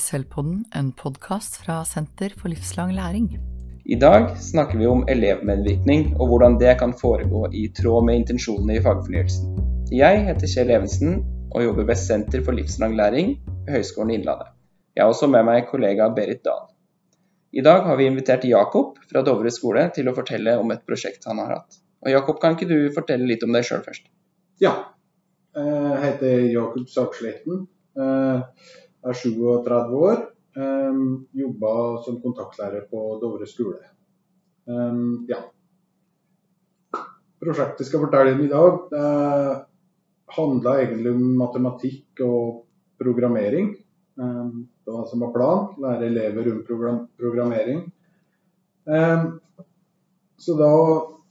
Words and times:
Selvpodden, 0.00 0.62
en 0.74 0.90
podkast 0.96 1.58
fra 1.60 1.82
Senter 1.84 2.32
for 2.38 2.48
livslang 2.48 2.94
læring. 2.96 3.26
I 3.84 3.98
dag 4.00 4.30
snakker 4.40 4.78
vi 4.80 4.86
om 4.88 5.02
elevmedvirkning 5.12 6.14
og 6.16 6.30
hvordan 6.30 6.56
det 6.60 6.72
kan 6.80 6.94
foregå 6.96 7.44
i 7.52 7.66
tråd 7.76 8.06
med 8.08 8.22
intensjonene 8.22 8.78
i 8.78 8.82
fagfornyelsen. 8.84 9.52
Jeg 9.92 10.24
heter 10.28 10.52
Kjell 10.54 10.72
Evensen 10.72 11.20
og 11.50 11.64
jobber 11.66 11.88
ved 11.90 12.00
Senter 12.00 12.44
for 12.46 12.56
livslang 12.56 12.96
læring 12.96 13.34
ved 13.66 13.74
Høgskolen 13.76 14.14
i 14.14 14.18
Innlandet. 14.20 14.52
Jeg 14.96 15.04
har 15.04 15.12
også 15.12 15.28
med 15.30 15.46
meg 15.50 15.68
kollega 15.68 16.08
Berit 16.16 16.44
Dahl. 16.46 16.68
I 17.52 17.64
dag 17.66 17.84
har 17.86 17.98
vi 17.98 18.06
invitert 18.08 18.46
Jakob 18.48 18.96
fra 19.10 19.24
Dovre 19.26 19.52
skole 19.52 19.88
til 19.94 20.08
å 20.08 20.14
fortelle 20.16 20.56
om 20.62 20.70
et 20.72 20.84
prosjekt 20.86 21.26
han 21.28 21.42
har 21.42 21.56
hatt. 21.58 21.80
Og 22.06 22.12
Jakob, 22.14 22.38
kan 22.40 22.56
ikke 22.56 22.70
du 22.70 22.78
fortelle 22.94 23.26
litt 23.28 23.42
om 23.44 23.52
deg 23.52 23.66
sjøl 23.66 23.82
først? 23.84 24.06
Ja. 24.62 24.76
Jeg 25.56 26.04
heter 26.04 26.46
Jakob 26.46 26.86
Saksletten. 26.88 27.66
Er 29.06 29.16
37 29.16 29.96
år. 29.96 30.26
Um, 30.56 31.26
Jobba 31.32 32.02
som 32.04 32.18
kontaktlærer 32.22 32.88
på 32.90 33.18
Dovre 33.22 33.46
skole. 33.46 33.80
Um, 34.66 35.26
ja. 35.28 35.38
Prosjektet 37.40 37.86
skal 37.88 38.02
fortelle 38.04 38.34
om 38.34 38.42
i 38.44 38.50
dag, 38.50 38.80
det 38.90 39.04
handla 40.36 40.74
egentlig 40.82 41.14
om 41.14 41.22
matematikk 41.38 42.24
og 42.26 42.66
programmering. 43.00 43.72
Um, 44.20 44.68
det 44.84 44.92
var 44.92 45.06
som 45.08 45.24
var 45.24 45.32
planen. 45.34 45.70
Lære 45.80 46.10
elever 46.10 46.52
om 46.52 46.60
program 46.66 47.00
programmering. 47.18 47.86
Um, 48.84 49.40
så 50.36 50.56
da 50.58 50.74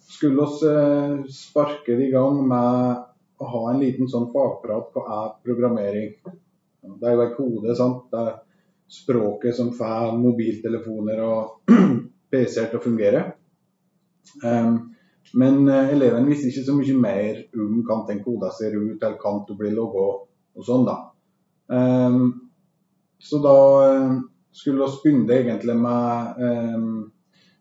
skulle 0.10 0.48
vi 0.48 0.72
uh, 0.72 1.26
sparke 1.30 1.96
det 1.98 2.08
i 2.08 2.12
gang 2.14 2.42
med 2.48 3.06
å 3.40 3.48
ha 3.54 3.64
en 3.72 3.82
liten 3.84 4.10
sånn 4.10 4.32
fagprat 4.34 4.90
på 4.96 5.04
er 5.06 5.34
programmering. 5.46 6.16
Det 6.84 7.08
er 7.08 7.18
jo 7.18 7.26
en 7.26 7.36
kode. 7.36 7.76
sant? 7.76 8.06
Det 8.12 8.22
er 8.22 8.38
språket 8.90 9.56
som 9.56 9.74
får 9.76 10.16
mobiltelefoner 10.18 11.22
og 11.22 11.76
PC-er 12.32 12.72
til 12.72 12.80
å 12.80 12.84
fungere. 12.84 13.26
Um, 14.44 14.96
men 15.40 15.62
uh, 15.70 15.92
eleven 15.94 16.28
visste 16.30 16.50
ikke 16.50 16.66
så 16.66 16.76
mye 16.78 16.96
mer 16.98 17.44
om 17.54 17.80
hvordan 17.84 18.08
den 18.08 18.24
koden 18.26 18.56
ser 18.56 18.76
ut, 18.78 18.98
eller 18.98 19.18
hvordan 19.22 19.46
du 19.48 19.56
blir 19.60 19.76
logga 19.78 20.08
og 20.58 20.66
sånn. 20.66 20.88
da. 20.90 20.98
Um, 21.70 22.50
så 23.22 23.42
da 23.44 23.56
uh, 23.86 24.18
skulle 24.56 24.88
vi 24.90 25.02
begynne 25.04 25.38
egentlig 25.38 25.78
med 25.78 26.42
um, 26.42 26.92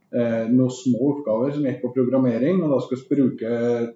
noen 0.09 0.71
små 0.73 1.11
oppgaver 1.11 1.51
som 1.53 1.67
gikk 1.69 1.83
på 1.83 1.91
programmering. 1.93 2.63
og 2.65 2.71
Da 2.73 2.79
skulle 2.81 3.03
vi 3.03 3.17
bruke 3.19 3.51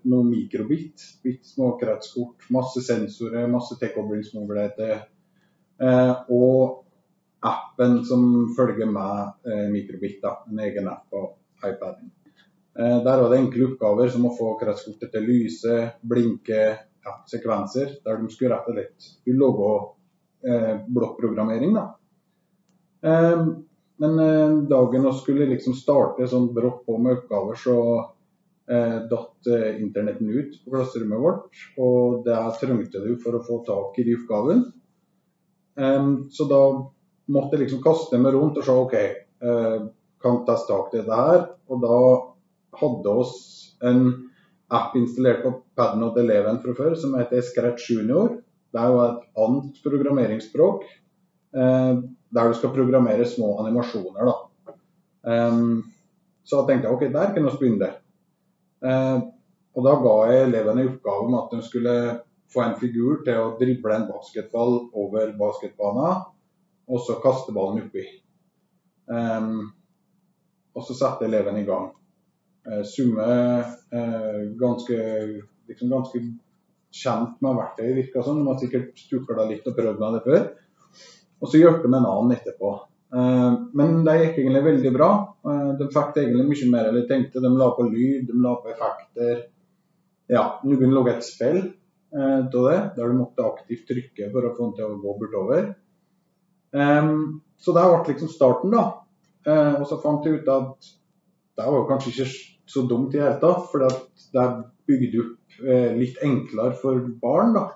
noen 0.04 0.28
mikrobit, 0.28 1.04
Bitt 1.24 1.46
små 1.48 1.70
kretskort, 1.80 2.44
masse 2.52 2.82
sensorer, 2.84 3.46
masse 3.48 3.78
tilkoblingsmuligheter. 3.80 5.06
Eh, 5.82 6.14
og 6.30 6.84
appen 7.42 8.02
som 8.06 8.24
følger 8.56 8.90
med 8.90 9.48
eh, 9.48 9.68
mikrobit, 9.72 10.22
en 10.50 10.60
egen 10.62 10.88
app 10.88 11.08
på 11.10 11.24
iPaden. 11.64 12.12
Eh, 12.78 12.98
der 13.04 13.22
var 13.22 13.28
det 13.30 13.40
enkle 13.40 13.72
oppgaver 13.72 14.12
som 14.12 14.28
å 14.28 14.34
få 14.36 14.54
kretskortet 14.60 15.10
til 15.12 15.24
å 15.24 15.30
lyse, 15.30 15.80
blinke, 16.06 16.62
ja, 17.02 17.16
sekvenser, 17.30 17.98
der 18.04 18.20
de 18.20 18.30
skulle 18.30 18.54
rett 18.54 18.70
og 18.70 18.78
slett 18.78 19.34
logge 19.42 19.72
eh, 20.46 20.74
blokkprogrammering. 20.86 21.74
da. 21.80 21.88
Eh, 24.00 24.08
men 24.08 24.18
eh, 24.18 24.62
dagen 24.68 25.06
vi 25.06 25.12
skulle 25.18 25.50
liksom 25.52 25.74
starte 25.74 26.28
sånn 26.28 26.52
brått 26.54 26.84
på 26.86 26.98
med 26.98 27.18
oppgaver, 27.18 27.58
så 27.58 27.76
eh, 28.70 28.98
datt 29.10 29.50
internetten 29.78 30.30
ut 30.30 30.58
på 30.64 30.74
klasserommet 30.74 31.20
vårt. 31.22 31.64
Og 31.78 32.22
det 32.26 32.38
trengte 32.60 33.02
du 33.04 33.16
for 33.22 33.36
å 33.36 33.44
få 33.44 33.62
tak 33.68 33.98
i 33.98 34.06
de 34.08 34.16
oppgavene. 34.20 34.72
Um, 35.72 36.28
så 36.28 36.44
da 36.44 36.60
måtte 37.32 37.56
jeg 37.56 37.64
liksom 37.64 37.80
kaste 37.84 38.18
meg 38.20 38.34
rundt 38.34 38.58
og 38.60 38.66
se 38.66 38.74
OK, 38.76 38.94
eh, 38.98 39.78
kan 40.22 40.42
ta 40.46 40.56
tak 40.68 40.92
i 40.92 41.00
dette 41.00 41.16
her. 41.16 41.46
Og 41.72 41.82
da 41.82 41.98
hadde 42.82 43.14
oss 43.22 43.36
en 43.82 44.04
app 44.72 44.96
installert 44.96 45.42
på 45.44 45.52
paden 45.76 46.04
til 46.14 46.24
eleven 46.24 46.60
fra 46.62 46.74
før 46.76 46.96
som 46.98 47.16
heter 47.18 47.44
Scratch 47.44 47.90
Junior. 47.92 48.38
Det 48.72 48.80
er 48.80 48.92
jo 48.92 49.00
et 49.04 49.24
annet 49.44 49.80
programmeringsspråk 49.84 50.84
uh, 51.56 51.96
der 52.32 52.48
du 52.48 52.56
skal 52.56 52.72
programmere 52.74 53.26
små 53.28 53.54
animasjoner. 53.62 54.30
da. 54.30 54.76
Um, 55.22 55.92
så 56.44 56.60
da 56.60 56.66
tenkte 56.66 56.88
jeg 56.88 56.96
OK, 56.96 57.04
der 57.14 57.34
kan 57.34 57.46
vi 57.46 57.58
begynne. 57.60 57.90
Uh, 58.82 59.28
og 59.76 59.86
da 59.86 59.94
ga 60.02 60.14
jeg 60.30 60.46
elevene 60.48 60.84
i 60.84 60.88
oppgave 60.90 61.28
om 61.28 61.38
at 61.38 61.52
de 61.52 61.62
skulle 61.64 61.94
få 62.52 62.64
en 62.64 62.78
figur 62.80 63.22
til 63.24 63.38
å 63.40 63.52
drible 63.60 63.94
en 63.96 64.08
basketball 64.10 64.78
over 64.98 65.32
basketbanen, 65.38 66.26
og 66.88 67.04
så 67.06 67.16
kaste 67.22 67.54
ballen 67.56 67.86
oppi. 67.86 68.04
Um, 69.06 69.70
og 70.76 70.84
så 70.88 70.96
setter 70.96 71.28
eleven 71.28 71.60
i 71.60 71.66
gang. 71.68 71.90
Uh, 72.66 72.82
Summe 72.88 73.28
uh, 73.92 74.40
ganske, 74.60 74.98
liksom 75.70 75.92
ganske 75.92 76.24
kjent 76.92 77.40
med 77.44 77.56
verktøyet, 77.56 77.96
virka 77.96 78.24
som. 78.24 78.40
De 78.40 78.50
har 78.50 78.60
sikkert 78.60 78.98
stukla 79.00 79.46
litt 79.48 79.66
og 79.68 79.78
prøvd 79.78 80.02
med 80.02 80.18
det 80.18 80.22
før. 80.26 80.44
Og 81.42 81.50
så 81.50 81.58
hjalp 81.58 81.82
de 81.82 81.90
en 81.90 81.98
annen 82.06 82.34
etterpå. 82.36 82.72
Uh, 83.12 83.68
men 83.76 83.98
det 84.06 84.14
gikk 84.20 84.38
egentlig 84.40 84.62
veldig 84.64 84.92
bra. 84.94 85.10
Uh, 85.44 85.72
de 85.76 85.88
fikk 85.92 86.20
egentlig 86.22 86.46
mye 86.48 86.68
mer 86.72 86.88
enn 86.88 86.98
de 87.00 87.04
tenkte. 87.10 87.42
De 87.44 87.50
la 87.58 87.68
på 87.76 87.86
lyd, 87.90 88.28
de 88.30 88.38
la 88.40 88.54
på 88.62 88.70
effekter. 88.72 89.46
Ja, 90.32 90.44
kunne 90.62 90.94
lage 90.94 91.16
et 91.18 91.26
spill 91.26 91.64
av 92.12 92.48
det, 92.52 92.78
der 92.96 93.08
du 93.08 93.16
måtte 93.16 93.44
aktivt 93.44 93.86
trykke 93.88 94.26
for 94.32 94.44
å 94.44 94.52
få 94.52 94.66
den 94.66 94.72
til 94.76 94.84
å 94.86 94.98
gå 95.00 95.12
bortover. 95.16 95.70
Så 96.72 97.74
det 97.76 97.84
ble 97.88 98.00
liksom 98.12 98.30
starten, 98.32 98.72
da. 98.72 98.82
Og 99.80 99.84
så 99.88 99.98
fant 100.00 100.28
jeg 100.28 100.42
ut 100.42 100.50
at 100.52 100.90
det 101.56 101.68
var 101.72 101.86
kanskje 101.88 102.12
ikke 102.12 102.28
så 102.74 102.84
dumt 102.88 103.16
i 103.16 103.18
det 103.18 103.24
hele 103.24 103.40
tatt, 103.40 103.64
for 103.72 103.84
det 103.84 104.42
er 104.44 104.54
bygd 104.88 105.18
opp 105.24 105.58
litt 105.98 106.20
enklere 106.28 106.76
for 106.84 107.00
barn. 107.24 107.56
da. 107.56 107.66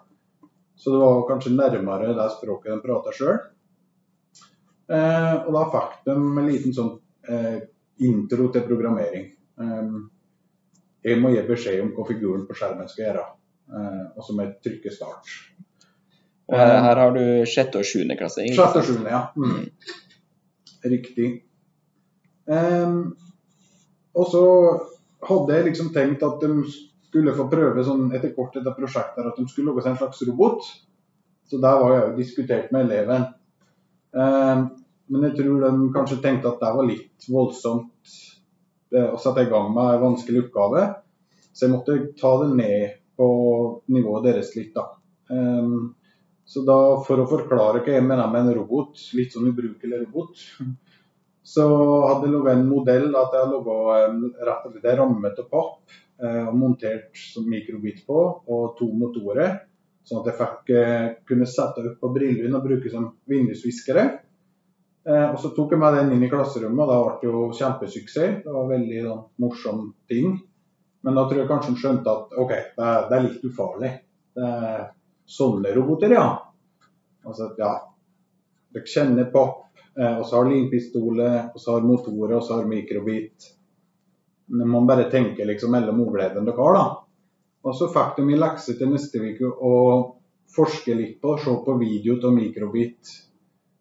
Så 0.77 0.93
det 0.93 1.00
var 1.00 1.27
kanskje 1.33 1.56
nærmere 1.56 2.12
det 2.16 2.31
språket 2.37 2.75
de 2.75 2.81
prater 2.84 3.16
sjøl. 3.16 3.41
Uh, 4.86 5.47
og 5.47 5.50
da 5.56 5.64
fikk 5.72 5.97
de 6.06 6.14
en 6.16 6.47
liten 6.47 6.74
sånn 6.76 6.92
intro 8.06 8.44
til 8.54 8.62
programmering. 8.69 9.24
Um, 9.58 10.04
jeg 11.06 11.19
må 11.22 11.32
gi 11.32 11.42
beskjed 11.47 11.82
om 11.82 11.92
hva 11.97 12.04
figuren 12.06 12.47
på 12.47 12.54
skjermen 12.58 12.88
skal 12.91 13.04
gjøre. 13.04 13.24
Eh, 13.66 14.02
og 14.14 14.24
så 14.24 14.34
må 14.34 14.47
jeg 14.47 14.56
trykke 14.64 14.94
start. 14.94 15.30
Og 16.47 16.58
her, 16.58 16.74
her 16.84 17.00
har 17.02 17.14
du 17.14 17.22
sjette 17.50 17.80
og 17.80 17.86
sjuende 17.86 18.16
klasse? 18.19 18.47
Sjette 18.54 18.82
og 18.82 18.86
sjuende, 18.86 19.10
ja. 19.10 19.22
Mm. 19.34 19.64
Riktig. 20.86 21.30
Um, 22.47 22.98
og 24.14 24.28
så 24.30 24.42
hadde 25.26 25.56
jeg 25.56 25.66
liksom 25.70 25.91
tenkt 25.94 26.22
at 26.22 26.42
de 26.44 26.66
skulle 27.08 27.34
få 27.34 27.48
prøve 27.50 27.82
sånn 27.86 28.12
etter 28.14 28.30
kort 28.36 28.54
etter 28.58 28.74
prosjektet 28.76 29.26
at 29.26 29.38
de 29.38 29.47
skulle 29.50 29.72
lage 29.72 29.82
seg 29.82 29.94
en 29.94 30.00
slags 30.04 30.22
robot. 30.28 30.68
Så 31.50 31.58
der 31.62 31.82
var 31.82 31.94
jeg 31.94 32.04
jo 32.04 32.14
diskutert 32.20 32.70
med 32.74 32.86
eleven. 32.86 33.26
Um, 34.16 34.69
men 35.12 35.28
jeg 35.28 35.37
tror 35.38 35.60
de 35.62 35.91
kanskje 35.94 36.22
tenkte 36.22 36.50
at 36.50 36.62
det 36.62 36.72
var 36.78 36.88
litt 36.88 37.27
voldsomt 37.31 38.15
eh, 38.94 39.06
å 39.06 39.19
sette 39.22 39.44
i 39.44 39.50
gang 39.50 39.69
med 39.75 39.93
en 39.93 40.03
vanskelig 40.03 40.47
oppgave. 40.47 40.87
Så 41.53 41.66
jeg 41.66 41.75
måtte 41.75 41.99
ta 42.19 42.32
det 42.43 42.49
ned 42.59 42.97
på 43.16 43.28
nivået 43.93 44.27
deres 44.27 44.50
litt. 44.56 44.75
da. 44.75 44.88
Um, 45.31 45.94
så 46.47 46.62
da, 46.66 46.78
For 47.06 47.22
å 47.22 47.28
forklare 47.31 47.82
hva 47.82 47.94
jeg 47.97 48.06
mener 48.06 48.28
med 48.31 48.47
en 48.47 48.59
robot, 48.60 48.99
litt 49.19 49.34
sånn 49.34 49.49
ubrukelig 49.50 50.03
robot, 50.04 50.43
så 51.54 51.69
hadde 52.09 52.28
jeg 52.28 52.34
laga 52.34 52.56
en 52.56 52.66
modell 52.69 53.09
at 53.19 53.34
jeg 53.34 53.53
laga 53.53 53.78
rett 54.48 54.69
og 54.69 54.77
slett 54.77 54.98
ramme 54.98 55.33
av 55.33 55.48
papp 55.51 55.97
eh, 56.22 56.45
og 56.48 56.59
montert 56.59 57.24
mikrobit 57.47 58.04
på, 58.07 58.21
og 58.47 58.77
to 58.78 58.91
motorer. 58.91 59.59
Sånn 60.06 60.22
at 60.22 60.28
jeg 60.30 60.38
fikk, 60.38 60.70
eh, 60.78 61.06
kunne 61.26 61.48
sette 61.50 61.82
opp 61.82 61.98
på 62.00 62.12
brillene 62.14 62.54
og 62.58 62.66
bruke 62.68 62.91
som 62.92 63.08
vindusviskere. 63.26 64.04
Eh, 65.06 65.30
og 65.32 65.38
Så 65.42 65.50
tok 65.54 65.74
jeg 65.74 65.82
med 65.82 65.94
den 65.94 66.12
inn 66.14 66.22
i 66.22 66.30
klasserommet, 66.30 66.82
og 66.82 66.88
da 66.91 66.98
ble 67.03 67.16
det 67.20 67.30
jo 67.30 67.42
kjempesuksess. 67.58 68.42
Det 68.44 68.54
var 68.54 68.70
veldig 68.70 69.03
da, 69.06 69.16
morsom 69.42 69.94
ting. 70.08 70.38
Men 71.03 71.14
da 71.14 71.26
tror 71.26 71.42
jeg 71.42 71.50
kanskje 71.50 71.72
han 71.72 71.80
skjønte 71.82 72.14
at 72.14 72.38
OK, 72.38 72.54
det 72.78 72.86
er, 72.86 73.04
det 73.10 73.16
er 73.16 73.26
litt 73.26 73.44
ufarlig. 73.47 73.92
Det 74.34 74.47
er 74.47 74.88
sånne 75.26 75.74
roboter, 75.74 76.14
ja. 76.14 76.26
Altså, 77.26 77.50
ja. 77.59 77.72
Dere 78.74 78.91
kjenner 78.91 79.30
på. 79.30 79.44
Eh, 79.98 80.18
og 80.18 80.26
så 80.26 80.41
har 80.41 80.50
limpistoler, 80.50 81.36
og 81.54 81.60
så 81.62 81.76
har 81.76 81.86
motorer, 81.86 82.36
og 82.38 82.44
så 82.47 82.60
har 82.60 82.70
mikrobit. 82.70 83.50
Men 84.54 84.70
man 84.70 84.86
bare 84.86 85.10
tenker 85.10 85.47
liksom 85.48 85.74
mellom 85.74 86.02
ordgleden 86.06 86.47
dere 86.47 86.62
har, 86.62 86.78
da. 86.78 86.86
Og 87.66 87.74
så 87.74 87.89
fikk 87.91 88.21
de 88.21 88.30
i 88.30 88.39
lekse 88.39 88.77
til 88.78 88.92
neste 88.92 89.18
uke 89.22 89.48
å 89.51 89.72
forske 90.57 90.95
litt 90.95 91.18
på, 91.22 91.34
se 91.42 91.54
på 91.65 91.78
video 91.80 92.15
av 92.22 92.34
mikrobit. 92.36 93.10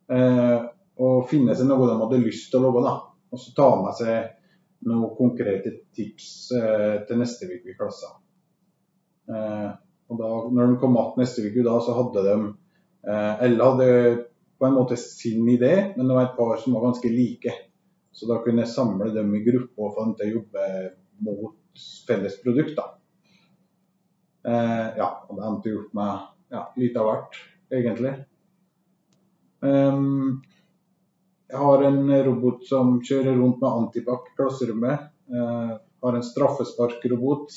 Eh, 0.10 0.58
og 1.06 1.28
finne 1.30 1.56
seg 1.58 1.70
noe 1.70 1.86
de 1.90 2.00
hadde 2.00 2.24
lyst 2.24 2.50
til 2.54 2.66
å 2.66 2.74
lage. 2.74 3.12
Og 3.34 3.42
så 3.42 3.54
ta 3.58 3.70
med 3.82 3.98
seg 4.00 4.90
noen 4.90 5.16
konkrete 5.18 5.74
tips 5.96 6.30
eh, 6.58 6.94
til 7.08 7.20
neste 7.22 7.50
uke 7.50 7.74
i 7.74 7.78
klassen. 7.78 8.16
Eh, 9.30 9.70
og 10.10 10.20
da 10.22 10.32
når 10.54 10.74
de 10.74 10.80
kom 10.82 10.94
tilbake 10.94 11.22
neste 11.22 11.46
uke, 11.46 11.66
da, 11.66 11.78
så 11.82 11.96
hadde 11.98 12.26
de 12.26 12.36
eh, 13.10 13.46
Alle 13.48 13.70
hadde 13.70 13.88
på 14.56 14.68
en 14.68 14.76
måte 14.78 14.98
sin 14.98 15.46
idé, 15.52 15.74
men 15.96 16.08
det 16.08 16.18
var 16.18 16.30
et 16.30 16.38
par 16.38 16.58
som 16.62 16.78
var 16.78 16.88
ganske 16.88 17.12
like. 17.12 17.54
Så 18.16 18.30
da 18.30 18.40
kunne 18.44 18.64
jeg 18.64 18.72
samle 18.72 19.12
dem 19.14 19.34
i 19.36 19.44
grupper 19.44 19.90
og 19.90 19.96
få 19.98 20.06
dem 20.06 20.14
til 20.20 20.28
å 20.28 20.36
jobbe 20.40 20.68
mot 21.26 21.88
felles 22.08 22.38
produkt. 22.44 22.80
Eh, 24.46 24.88
ja, 24.98 25.10
og 25.28 25.38
det 25.38 25.46
endte 25.50 25.76
opp 25.80 25.94
med 25.98 26.26
ja, 26.54 26.66
litt 26.78 26.98
av 27.02 27.10
hvert, 27.10 27.38
egentlig. 27.74 28.14
Um, 29.66 30.44
jeg 31.50 31.62
har 31.62 31.86
en 31.88 32.12
robot 32.28 32.66
som 32.70 33.00
kjører 33.06 33.40
rundt 33.40 33.64
med 33.64 33.72
antibac 33.72 34.28
i 34.30 34.36
klasserommet. 34.38 35.08
Uh, 35.32 35.78
har 36.06 36.18
en 36.18 36.26
straffesparkrobot. 36.26 37.56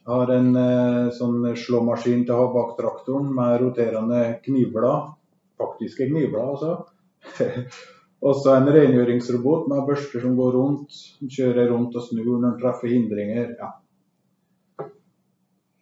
Jeg 0.00 0.10
har 0.10 0.32
en 0.34 0.50
uh, 0.56 1.12
sånn 1.14 1.52
slåmaskin 1.54 2.24
til 2.26 2.34
å 2.34 2.40
ha 2.40 2.50
bak 2.56 2.74
traktoren 2.80 3.30
med 3.36 3.60
roterende 3.62 4.24
knivblad. 4.42 5.14
Faktiske 5.60 6.08
knivblad, 6.10 6.56
altså. 6.56 7.54
Også 8.30 8.52
en 8.52 8.68
rengjøringsrobot 8.68 9.68
med 9.70 9.86
børster 9.86 10.24
som 10.24 10.34
går 10.36 10.56
rundt. 10.56 10.98
Kjører 11.22 11.70
rundt 11.70 11.94
og 11.96 12.04
snur 12.08 12.26
når 12.26 12.42
den 12.48 12.58
treffer 12.64 12.90
hindringer. 12.92 13.54
Ja. 13.60 13.70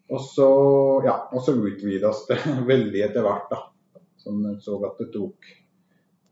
Og 0.09 0.21
så, 0.25 0.49
ja, 1.05 1.15
og 1.33 1.43
så 1.45 1.55
utvides 1.59 2.25
det 2.31 2.39
veldig 2.73 3.05
etter 3.09 3.25
hvert. 3.27 3.49
da. 3.53 4.03
Sånn 4.19 4.45
jeg 4.49 4.61
så 4.65 4.79
at 4.89 5.01
det 5.03 5.09
tok, 5.15 5.49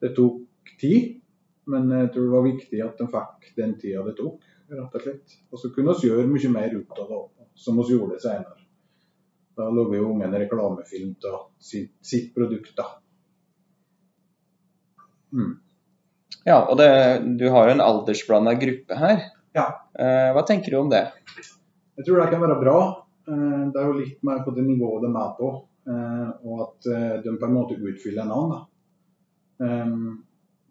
det 0.02 0.12
tok 0.16 0.74
tid. 0.80 1.16
Men 1.66 1.90
jeg 1.90 2.12
tror 2.14 2.28
det 2.28 2.34
var 2.36 2.46
viktig 2.46 2.82
at 2.84 3.00
de 3.00 3.08
fikk 3.10 3.48
den 3.56 3.72
tida 3.80 4.04
det 4.06 4.14
tok, 4.20 4.44
rett 4.70 4.92
og 4.94 5.02
slett. 5.02 5.36
Og 5.50 5.58
så 5.58 5.72
kunne 5.74 5.96
vi 5.98 6.08
gjøre 6.08 6.28
mye 6.30 6.52
mer 6.54 6.76
ut 6.78 7.00
av 7.02 7.10
det, 7.10 7.48
som 7.58 7.80
vi 7.80 7.88
gjorde 7.90 8.20
senere. 8.22 8.62
Da 9.56 9.66
lager 9.72 9.98
jo 9.98 10.12
ungen 10.12 10.36
reklamefilm 10.36 11.14
av 11.32 11.48
sitt, 11.58 11.94
sitt 12.04 12.34
produkt. 12.36 12.76
da. 12.76 12.86
Mm. 15.32 15.56
Ja, 16.46 16.60
og 16.70 16.76
det, 16.78 16.90
du 17.40 17.48
har 17.50 17.66
jo 17.66 17.74
en 17.74 17.82
aldersblanda 17.82 18.54
gruppe 18.60 18.98
her. 19.00 19.24
Ja. 19.56 19.66
Eh, 19.98 20.30
hva 20.36 20.44
tenker 20.46 20.70
du 20.70 20.78
om 20.78 20.92
det? 20.92 21.08
Jeg 21.96 22.06
tror 22.06 22.20
det 22.20 22.28
kan 22.30 22.44
være 22.44 22.60
bra. 22.60 22.78
Eh, 23.28 23.62
det 23.72 23.80
er 23.80 23.88
jo 23.88 23.98
litt 23.98 24.22
mer 24.26 24.44
på 24.46 24.54
det 24.54 24.64
nivået 24.66 25.02
de 25.06 25.10
er 25.10 25.32
på, 25.38 25.50
eh, 25.90 26.28
og 26.46 26.62
at 26.66 26.88
eh, 26.92 27.14
de 27.24 27.34
på 27.40 27.48
en 27.48 27.56
måte 27.56 27.78
utfyller 27.78 28.22
en 28.24 28.34
annen. 28.38 28.64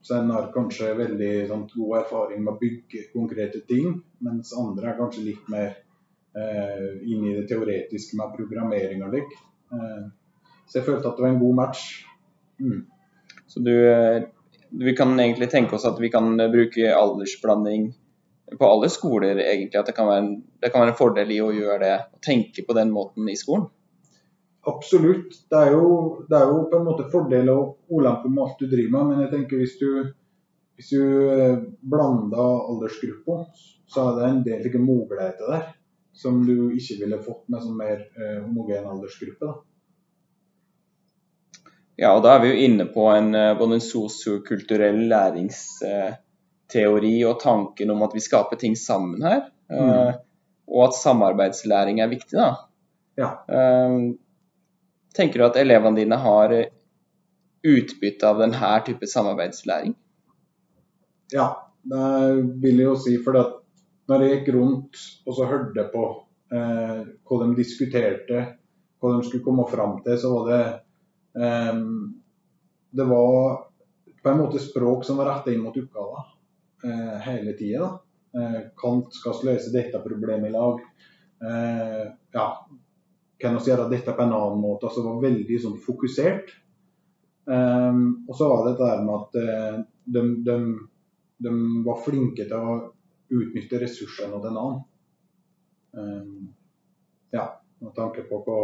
Så 0.06 0.20
en 0.20 0.30
har 0.30 0.52
kanskje 0.54 0.92
veldig 0.94 1.30
sånn, 1.50 1.64
god 1.74 1.96
erfaring 2.04 2.44
med 2.44 2.52
å 2.54 2.60
bygge 2.60 3.08
konkrete 3.10 3.64
ting, 3.66 3.96
mens 4.22 4.52
andre 4.54 4.92
er 4.92 5.00
kanskje 5.00 5.24
litt 5.26 5.48
mer 5.50 5.72
eh, 6.38 6.92
inne 7.02 7.32
i 7.32 7.34
det 7.40 7.48
teoretiske 7.50 8.20
med 8.20 8.36
programmering 8.38 9.02
og 9.08 9.18
lik. 9.18 9.34
så 9.72 10.78
jeg 10.78 10.86
følte 10.86 11.10
at 11.10 11.18
det 11.18 11.26
var 11.26 11.34
en 11.34 11.42
god 11.42 11.58
match. 11.58 11.82
Mm. 12.62 12.86
Så 13.50 13.64
du, 13.66 13.74
vi 14.70 14.94
kan 14.96 15.18
egentlig 15.20 15.50
tenke 15.50 15.76
oss 15.76 15.90
at 15.90 15.98
vi 16.00 16.14
kan 16.14 16.38
bruke 16.38 16.94
aldersblanding 16.94 17.90
på 18.60 18.68
alle 18.68 18.90
skoler 18.94 19.40
egentlig 19.42 19.80
at 19.80 19.90
det 19.90 19.96
kan, 19.98 20.12
en, 20.14 20.30
det 20.62 20.70
kan, 20.70 20.84
være 20.84 20.94
en, 20.94 21.00
fordel 21.00 21.32
i 21.34 21.42
å 21.42 21.54
gjøre 21.54 21.80
det, 21.82 21.96
å 22.14 22.22
tenke 22.24 22.66
på 22.68 22.76
den 22.78 22.92
måten 22.94 23.30
i 23.32 23.38
skolen? 23.40 23.68
Absolutt. 24.66 25.34
Det 25.50 25.62
er 25.62 25.74
jo, 25.76 25.88
det 26.30 26.38
er 26.38 26.50
jo 26.50 26.66
på 26.70 26.80
en 26.80 26.86
måte 26.88 27.08
fordel 27.12 27.50
og 27.54 27.94
ulempe 27.94 28.32
med 28.32 28.44
alt 28.46 28.62
du 28.62 28.70
driver 28.70 28.94
med. 28.96 29.10
Men 29.12 29.26
jeg 29.26 29.34
tenker 29.34 29.62
hvis 29.62 29.76
du, 29.82 29.90
hvis 30.78 30.92
du 30.94 31.02
eh, 31.34 31.58
blander 31.86 32.70
aldersgrupper, 32.72 33.46
så 33.90 34.08
er 34.08 34.18
det 34.18 34.30
en 34.30 34.44
del 34.48 34.66
like, 34.66 34.82
muligheter 34.82 35.52
der 35.54 35.68
som 36.16 36.40
du 36.48 36.72
ikke 36.74 37.02
ville 37.04 37.20
fått 37.22 37.50
med 37.52 37.62
sånn 37.62 37.78
mer 37.78 37.98
eh, 38.16 38.38
homogen 38.42 38.88
aldersgruppe. 38.90 39.52
da. 39.52 39.56
Ja, 41.96 42.12
og 42.16 42.24
da 42.26 42.36
er 42.36 42.44
vi 42.44 42.52
jo 42.52 42.62
inne 42.66 42.88
på 42.92 43.08
en, 43.12 43.34
eh, 43.36 43.56
både 43.60 43.80
en 43.80 43.84
sosiokulturell 43.84 45.06
lærings... 45.12 45.66
Eh, 45.86 46.14
teori 46.72 47.18
og 47.28 47.40
tanken 47.42 47.92
om 47.94 48.06
at 48.06 48.16
vi 48.16 48.24
skaper 48.24 48.60
ting 48.62 48.78
sammen 48.80 49.24
her. 49.26 49.48
Mm. 49.72 49.90
Uh, 49.90 50.14
og 50.66 50.88
at 50.88 50.98
samarbeidslæring 50.98 52.02
er 52.02 52.12
viktig. 52.12 52.38
da. 52.38 52.54
Ja. 53.20 53.32
Uh, 53.50 54.16
tenker 55.16 55.42
du 55.42 55.48
at 55.50 55.60
elevene 55.62 56.02
dine 56.02 56.20
har 56.22 56.56
utbytte 57.66 58.28
av 58.30 58.42
denne 58.44 58.72
type 58.86 59.08
samarbeidslæring? 59.10 59.96
Ja, 61.34 61.48
det 61.86 62.10
vil 62.62 62.82
jeg 62.82 62.90
jo 62.90 62.98
si. 63.00 63.16
For 63.24 63.38
når 64.10 64.24
jeg 64.24 64.36
gikk 64.36 64.54
rundt 64.56 65.02
og 65.26 65.38
så 65.38 65.48
hørte 65.50 65.88
på 65.94 66.04
eh, 66.54 67.02
hva 67.26 67.40
de 67.42 67.58
diskuterte, 67.58 68.44
hva 69.02 69.14
de 69.16 69.26
skulle 69.26 69.46
komme 69.46 69.66
fram 69.70 69.98
til, 70.06 70.18
så 70.22 70.34
var 70.34 70.52
det 70.52 70.62
eh, 71.42 71.82
Det 72.96 73.06
var 73.10 73.58
på 74.24 74.32
en 74.32 74.40
måte 74.40 74.62
språk 74.62 75.04
som 75.06 75.18
var 75.20 75.32
retta 75.32 75.52
inn 75.54 75.66
mot 75.66 75.76
oppgaver 75.78 76.32
eh, 76.84 77.16
hele 77.28 77.56
tida. 77.60 77.94
Eh, 78.36 78.60
Kant 78.78 79.14
skal 79.16 79.44
løse 79.48 79.72
dette 79.74 80.02
problemet 80.04 80.50
i 80.50 80.56
lag. 80.56 80.82
Eh, 81.46 82.04
ja, 82.36 82.48
kan 83.40 83.58
vi 83.58 83.72
gjøre 83.72 83.90
dette 83.92 84.16
på 84.16 84.24
en 84.24 84.36
annen 84.36 84.62
måte? 84.62 84.90
Altså 84.90 85.04
var 85.06 85.24
veldig 85.24 85.60
sånn 85.62 85.80
fokusert. 85.84 86.54
Um, 87.46 88.26
og 88.26 88.38
så 88.40 88.48
var 88.50 88.64
det 88.66 88.72
dette 88.80 89.04
med 89.06 89.16
at 89.20 89.36
uh, 89.38 89.76
de, 90.16 90.22
de, 90.48 90.56
de, 91.46 91.52
var 91.86 92.00
flinke 92.02 92.48
til 92.50 92.56
å 92.58 92.78
utnytte 93.36 93.82
ressursene 93.84 94.40
til 94.40 94.50
en 94.50 94.58
annen. 94.62 94.80
Um, 95.94 96.48
ja, 97.36 97.46
med 97.84 97.94
tanke 97.98 98.26
på 98.26 98.42
hva, 98.48 98.58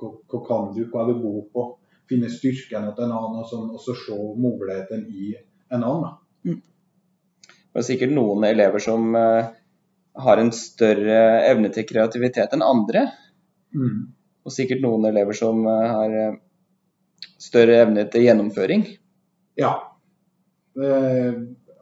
hva, 0.00 0.10
hva, 0.24 0.40
kan 0.46 0.72
du, 0.72 0.86
hva 0.88 1.04
er 1.04 1.12
du 1.12 1.20
god 1.20 1.52
på? 1.52 1.66
Finne 2.08 2.32
styrken 2.32 2.88
til 2.96 3.04
en 3.04 3.12
annen, 3.18 3.42
og, 3.42 3.46
sånn, 3.50 3.68
og 3.68 3.82
så 3.82 3.96
se 3.98 4.16
mulighetene 4.16 5.12
i 5.12 5.34
en 5.72 5.84
annen. 5.84 6.16
Mm. 6.48 6.60
Det 7.72 7.80
er 7.80 7.86
sikkert 7.86 8.12
noen 8.12 8.44
elever 8.44 8.82
som 8.84 9.14
uh, 9.16 9.48
har 10.20 10.40
en 10.40 10.50
større 10.52 11.20
evne 11.48 11.70
til 11.72 11.86
kreativitet 11.88 12.52
enn 12.52 12.64
andre. 12.64 13.06
Mm. 13.72 14.10
Og 14.44 14.52
sikkert 14.52 14.82
noen 14.84 15.06
elever 15.08 15.36
som 15.36 15.64
uh, 15.64 15.86
har 15.88 16.16
uh, 16.32 16.36
større 17.40 17.78
evne 17.86 18.04
til 18.12 18.26
gjennomføring. 18.26 18.84
Ja, 19.58 19.72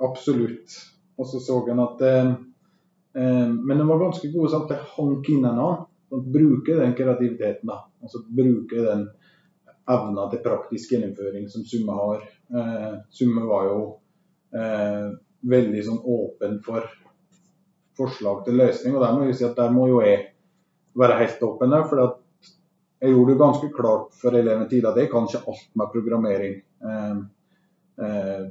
absolutt. 0.03 0.73
Og 1.21 1.29
så 1.29 1.39
så 1.43 1.59
en 1.71 1.83
at 1.85 2.01
Men 3.13 3.79
de 3.79 3.85
var 3.87 4.01
ganske 4.01 4.31
gode 4.33 4.51
sånn, 4.51 4.65
til 4.67 4.81
å 4.81 4.89
hanke 4.97 5.31
inn 5.35 5.45
en 5.47 5.61
bruke 6.35 6.75
den 6.79 6.95
kreativiteten. 6.99 7.71
da, 7.71 7.77
altså 8.03 8.23
Bruke 8.27 8.83
den 8.87 9.05
evna 9.91 10.27
til 10.33 10.43
praktisk 10.43 10.95
gjennomføring 10.95 11.47
som 11.53 11.67
Summe 11.69 11.99
har. 12.01 12.25
Summe 13.15 13.47
var 13.47 13.69
jo 13.69 13.79
veldig 15.41 15.85
sånn 15.87 16.03
åpen 16.05 16.59
for 16.65 16.89
forslag 18.01 18.45
til 18.47 18.59
løsning. 18.61 18.97
Og 18.97 19.05
der 19.05 19.15
må 19.17 19.29
jeg 19.29 19.39
si 19.39 19.47
at 19.49 19.59
der 19.59 19.73
må 19.75 19.87
jo 19.91 20.03
jeg 20.05 20.27
være 20.99 21.21
helt 21.23 21.47
åpen. 21.47 21.77
For 21.89 22.03
jeg 23.01 23.15
gjorde 23.15 23.33
det 23.33 23.41
ganske 23.41 23.71
klart 23.77 24.19
for 24.21 24.37
elevene 24.37 24.69
tidligere 24.69 24.93
at 24.93 25.03
jeg 25.03 25.13
kan 25.13 25.29
ikke 25.29 25.45
alt 25.53 25.71
med 25.81 25.95
programmering. 25.95 26.59
Eh, 26.89 27.17
eh, 28.05 28.45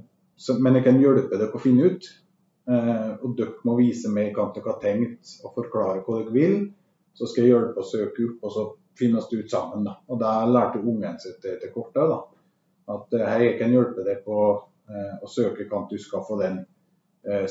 men 0.63 0.79
jeg 0.79 0.85
kan 0.87 0.99
hjelpe 1.03 1.37
dere 1.37 1.53
å 1.53 1.61
finne 1.61 1.91
ut. 1.91 2.09
Eh, 2.69 3.11
og 3.19 3.37
dere 3.37 3.65
må 3.65 3.77
vise 3.79 4.11
meg 4.13 4.33
hva 4.35 4.49
dere 4.55 4.73
har 4.73 4.81
tenkt 4.83 5.37
og 5.43 5.55
forklare 5.57 6.03
hva 6.05 6.21
dere 6.21 6.35
vil. 6.35 6.57
Så 7.17 7.27
skal 7.27 7.45
jeg 7.45 7.55
hjelpe 7.55 7.83
å 7.83 7.89
søke 7.89 8.25
opp, 8.25 8.43
og 8.45 8.51
så 8.55 8.65
finnes 8.99 9.27
det 9.29 9.43
ut 9.43 9.51
sammen. 9.51 9.85
Da. 9.87 9.97
Og 10.07 10.19
der 10.21 10.51
lærte 10.53 10.81
ungen 10.81 11.17
sitt 11.19 11.45
etter 11.45 11.71
kortet. 11.73 12.09
Da. 12.09 12.19
At 12.89 13.15
hei, 13.33 13.39
jeg 13.49 13.55
kan 13.59 13.73
hjelpe 13.73 14.05
deg 14.05 14.21
på 14.25 14.37
å 14.89 15.27
søke 15.29 15.67
hva 15.69 15.83
du 15.85 15.97
skal 16.01 16.23
få 16.25 16.39
den 16.39 16.63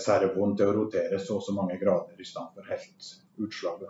servoen 0.00 0.54
til 0.56 0.70
å 0.70 0.74
rotere 0.74 1.18
så 1.20 1.36
og 1.36 1.42
så 1.44 1.52
mange 1.52 1.76
grader 1.80 2.16
i 2.16 2.24
stedet 2.24 2.54
for 2.56 2.70
helt 2.72 3.08
utslag. 3.44 3.82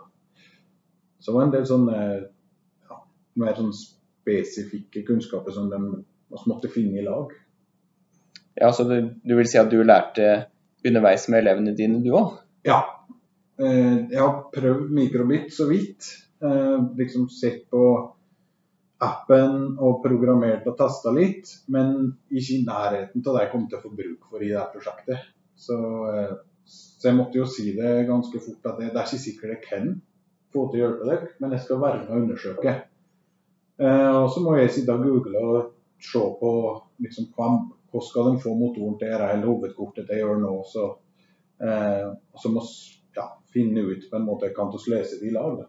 Så 1.19 1.31
det 1.31 1.35
var 1.37 1.45
en 1.45 1.53
del 1.53 1.65
sånne 1.67 1.99
ja, 2.89 2.97
mer 3.39 3.55
sånn 3.55 3.71
spesifikke 3.75 5.05
kunnskaper 5.07 5.55
som 5.55 5.69
de 5.71 5.79
måtte 6.49 6.71
finne 6.71 6.99
i 6.99 7.05
lag. 7.05 7.31
Ja, 8.59 8.73
Så 8.73 8.83
du, 8.83 8.95
du, 9.23 9.35
vil 9.35 9.47
si 9.47 9.59
at 9.59 9.71
du 9.71 9.79
lærte 9.83 10.49
underveis 10.85 11.27
med 11.31 11.43
elevene 11.43 11.75
dine, 11.77 12.01
du 12.03 12.11
òg? 12.15 12.37
Ja. 12.67 12.81
Eh, 13.59 14.07
jeg 14.11 14.19
har 14.19 14.45
prøvd 14.53 14.91
mikrobit 14.95 15.53
så 15.55 15.69
vidt. 15.69 16.07
Eh, 16.43 16.77
liksom 16.99 17.29
sett 17.31 17.65
på 17.71 17.83
appen 18.99 19.77
og 19.79 20.01
programmert 20.03 20.67
og 20.67 20.75
testa 20.79 21.11
litt, 21.15 21.47
men 21.71 22.11
ikke 22.27 22.57
i 22.57 22.63
nærheten 22.67 23.23
av 23.23 23.35
det 23.35 23.45
jeg 23.45 23.51
kom 23.53 23.67
til 23.67 23.79
å 23.79 23.83
få 23.85 23.91
bruk 23.95 24.27
for 24.31 24.43
i 24.43 24.51
det 24.51 24.65
prosjektet. 24.73 25.29
Så, 25.59 25.77
eh, 26.11 26.35
så, 26.65 27.07
jeg 27.09 27.17
måtte 27.17 27.39
jo 27.41 27.47
si 27.49 27.73
det 27.77 28.05
ganske 28.07 28.41
fort 28.43 28.69
at 28.71 28.79
det, 28.79 28.93
det 28.93 29.01
er 29.01 29.09
ikke 29.09 29.25
sikkert 29.25 29.55
jeg 29.55 29.63
kan 29.65 29.89
få 30.53 30.67
til 30.69 30.79
å 30.79 30.83
hjelpe 30.85 31.09
dere, 31.09 31.33
men 31.41 31.55
jeg 31.55 31.65
skal 31.65 31.81
være 31.83 32.03
med 32.03 32.13
og 32.13 32.23
undersøke. 32.23 32.75
Eh, 33.79 34.13
og 34.15 34.29
så 34.33 34.43
må 34.43 34.55
jeg 34.57 34.71
sitte 34.75 34.95
og 34.95 35.03
google 35.05 35.43
og 35.43 35.73
se 36.03 36.21
på 36.39 36.53
liksom, 37.03 37.29
hva, 37.35 37.49
hvordan 37.91 38.07
skal 38.07 38.29
de 38.29 38.43
få 38.43 38.55
motoren 38.57 38.97
til 39.01 39.15
å 39.15 39.27
hele 39.29 39.49
hovedkortet 39.49 40.07
til 40.07 40.15
å 40.17 40.21
gjøre 40.23 40.43
nå. 40.45 40.53
Så, 40.69 40.85
eh, 41.63 42.07
så 42.39 42.53
må 42.53 42.63
ja, 43.17 43.27
finne 43.53 43.83
ut 43.89 44.07
på 44.09 44.19
en 44.19 44.27
måte 44.27 44.49
jeg 44.49 44.57
kan 44.57 44.71
vi 44.73 44.95
løse 44.95 45.19
det 45.19 45.29
i 45.29 45.35
lag. 45.35 45.65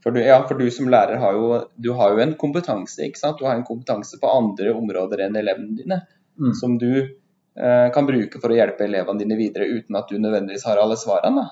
For 0.00 0.16
du, 0.16 0.22
ja, 0.24 0.38
for 0.48 0.56
du 0.56 0.70
som 0.72 0.88
lærer 0.88 1.20
har 1.20 1.36
jo, 1.36 1.48
du 1.76 1.90
har 1.98 2.14
jo 2.14 2.22
en 2.22 2.36
kompetanse, 2.40 3.04
ikke 3.04 3.20
sant? 3.20 3.40
Du 3.40 3.44
har 3.44 3.58
en 3.58 3.66
kompetanse 3.68 4.16
på 4.20 4.30
andre 4.32 4.72
områder 4.72 5.26
enn 5.26 5.36
elevene 5.40 5.76
dine, 5.76 6.02
Mm. 6.40 6.54
som 6.56 6.78
du 6.78 7.18
kan 7.54 8.06
bruke 8.06 8.38
for 8.40 8.52
å 8.52 8.56
hjelpe 8.56 8.84
elevene 8.86 9.18
dine 9.18 9.36
videre 9.36 9.66
uten 9.66 9.96
at 9.98 10.08
du 10.08 10.14
nødvendigvis 10.18 10.64
har 10.68 10.78
alle 10.78 10.96
svarene. 10.96 11.42
da. 11.42 11.48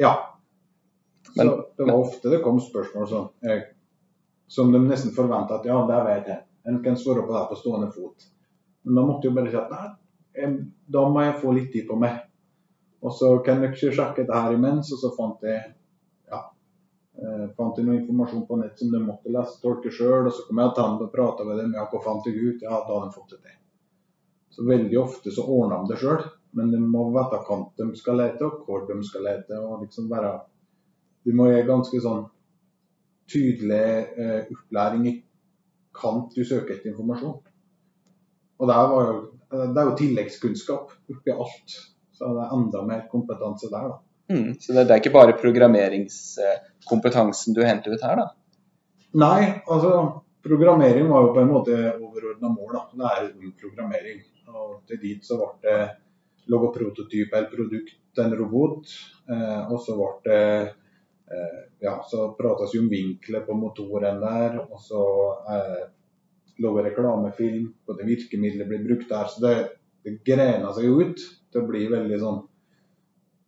Ja. 0.00 0.12
Men- 1.36 1.64
det 1.76 1.84
var 1.84 1.94
ofte 1.94 2.30
det 2.30 2.42
kom 2.42 2.60
spørsmål 2.60 3.08
som, 3.08 3.28
eh, 3.42 3.62
som 4.46 4.72
de 4.72 4.78
nesten 4.78 5.10
forventa 5.10 5.60
at 5.60 5.64
ja, 5.64 5.86
det 5.86 6.04
vet 6.06 6.26
jeg. 6.26 6.42
En 6.66 6.82
kan 6.82 6.96
svare 6.96 7.22
på 7.26 7.32
det 7.32 7.48
på 7.48 7.56
stående 7.56 7.92
fot. 7.92 8.24
Men 8.84 8.94
da 8.94 9.02
måtte 9.02 9.24
jeg 9.28 9.34
bare 9.34 9.50
si 9.50 9.56
at 9.56 9.70
nei, 9.70 10.66
da 10.88 11.08
må 11.08 11.22
jeg 11.24 11.40
få 11.42 11.54
litt 11.54 11.72
tid 11.72 11.88
på 11.88 11.98
meg. 11.98 12.20
Og 13.02 13.12
så 13.12 13.44
kan 13.44 13.60
dere 13.60 13.72
ikke 13.72 13.92
sjekke 13.92 14.26
det 14.26 14.34
her 14.34 14.52
imens, 14.52 14.92
og 14.92 14.98
så 14.98 15.16
fant 15.16 15.40
jeg 15.42 15.74
ja, 16.30 16.40
eh, 17.18 17.46
fant 17.56 17.76
jeg 17.76 17.86
noe 17.86 18.00
informasjon 18.00 18.46
på 18.46 18.58
nett 18.60 18.78
som 18.78 18.90
de 18.90 18.98
måtte 18.98 19.32
lese 19.32 19.60
tolke 19.62 19.90
sjøl. 19.90 20.26
Og 20.26 20.32
så 20.32 20.46
kom 20.48 20.58
jeg 20.58 20.74
tilbake 20.74 21.06
og 21.08 21.12
prata 21.12 21.44
med 21.44 21.58
dem. 21.58 21.72
Ja, 21.74 21.86
hva 21.86 22.02
fant 22.02 22.26
jeg 22.26 22.36
ut? 22.36 22.62
Ja, 22.62 22.80
da 22.80 23.00
hadde 23.00 23.08
de 23.08 23.16
fått 23.16 23.30
det 23.36 23.42
til. 23.42 23.59
Så 24.50 24.66
veldig 24.66 24.98
ofte 24.98 25.30
så 25.34 25.44
ordner 25.46 25.84
de 25.84 25.92
det 25.92 26.00
sjøl, 26.00 26.24
men 26.58 26.72
de 26.72 26.80
må 26.82 27.04
vite 27.14 27.38
hva 27.46 27.58
de 27.78 27.86
skal 27.98 28.18
lete, 28.18 28.46
og 28.46 28.64
hvor 28.66 28.86
de 28.88 28.96
skal 29.06 29.26
lete. 29.28 29.58
og 29.58 29.84
liksom 29.84 30.10
være 30.10 30.32
Du 31.24 31.34
må 31.36 31.50
gi 31.50 31.62
ganske 31.68 32.00
sånn 32.00 32.24
tydelig 33.30 33.84
eh, 34.18 34.40
opplæring 34.50 35.06
i 35.06 35.22
kant 35.94 36.34
du 36.34 36.44
søker 36.44 36.74
etter 36.74 36.90
informasjon. 36.90 37.38
Og 38.60 38.68
det, 38.68 38.76
var 38.92 39.02
jo, 39.06 39.14
det 39.50 39.80
er 39.80 39.86
jo 39.88 39.98
tilleggskunnskap 40.00 40.84
oppi 41.12 41.30
alt. 41.32 41.68
Så 42.16 42.22
det 42.36 42.42
er 42.44 42.54
enda 42.56 42.78
mer 42.88 43.02
kompetanse 43.12 43.66
der, 43.72 43.84
da. 43.92 43.96
Mm. 44.30 44.50
Så 44.60 44.68
det, 44.72 44.84
det 44.86 44.92
er 44.94 45.00
ikke 45.02 45.16
bare 45.16 45.40
programmeringskompetansen 45.40 47.54
du 47.56 47.60
henter 47.66 47.90
ut 47.94 48.06
her, 48.06 48.16
da? 48.20 48.26
Nei, 49.20 49.42
altså 49.66 49.90
programmering 50.44 51.06
var 51.10 51.20
jo 51.24 51.34
på 51.34 51.40
en 51.42 51.50
måte 51.50 51.74
overordna 51.96 52.48
mål. 52.52 52.70
da, 52.76 52.82
Det 52.92 53.04
er 53.10 53.20
programmering. 53.62 54.18
Og 54.54 54.82
til 54.88 55.00
dit 55.02 55.24
så 55.26 55.38
ble 55.40 55.50
det 55.64 55.80
laga 56.50 56.70
prototyp 56.74 57.34
eller 57.34 57.50
produkt 57.52 58.18
en 58.18 58.36
robot. 58.36 58.92
Eh, 59.30 59.72
og 59.72 59.80
så 59.84 59.96
ble 59.98 60.12
det 60.26 60.44
eh, 61.30 61.58
Ja, 61.80 61.94
så 62.04 62.32
prates 62.36 62.74
jo 62.74 62.82
om 62.84 62.90
vinkler 62.92 63.44
på 63.46 63.56
motoren 63.56 64.20
der. 64.22 64.58
Og 64.66 64.80
så 64.82 65.02
eh, 65.54 65.82
laga 66.60 66.86
reklamefilm 66.90 67.70
Både 67.86 68.02
det 68.02 68.10
virkemidlet 68.14 68.68
blir 68.68 68.84
brukt 68.84 69.08
der. 69.12 69.30
Så 69.30 69.44
det, 69.46 69.54
det 70.04 70.18
grena 70.26 70.74
seg 70.76 70.90
jo 70.90 71.00
ut 71.00 71.26
å 71.56 71.66
bli 71.66 71.86
veldig 71.90 72.20
sånn 72.20 72.40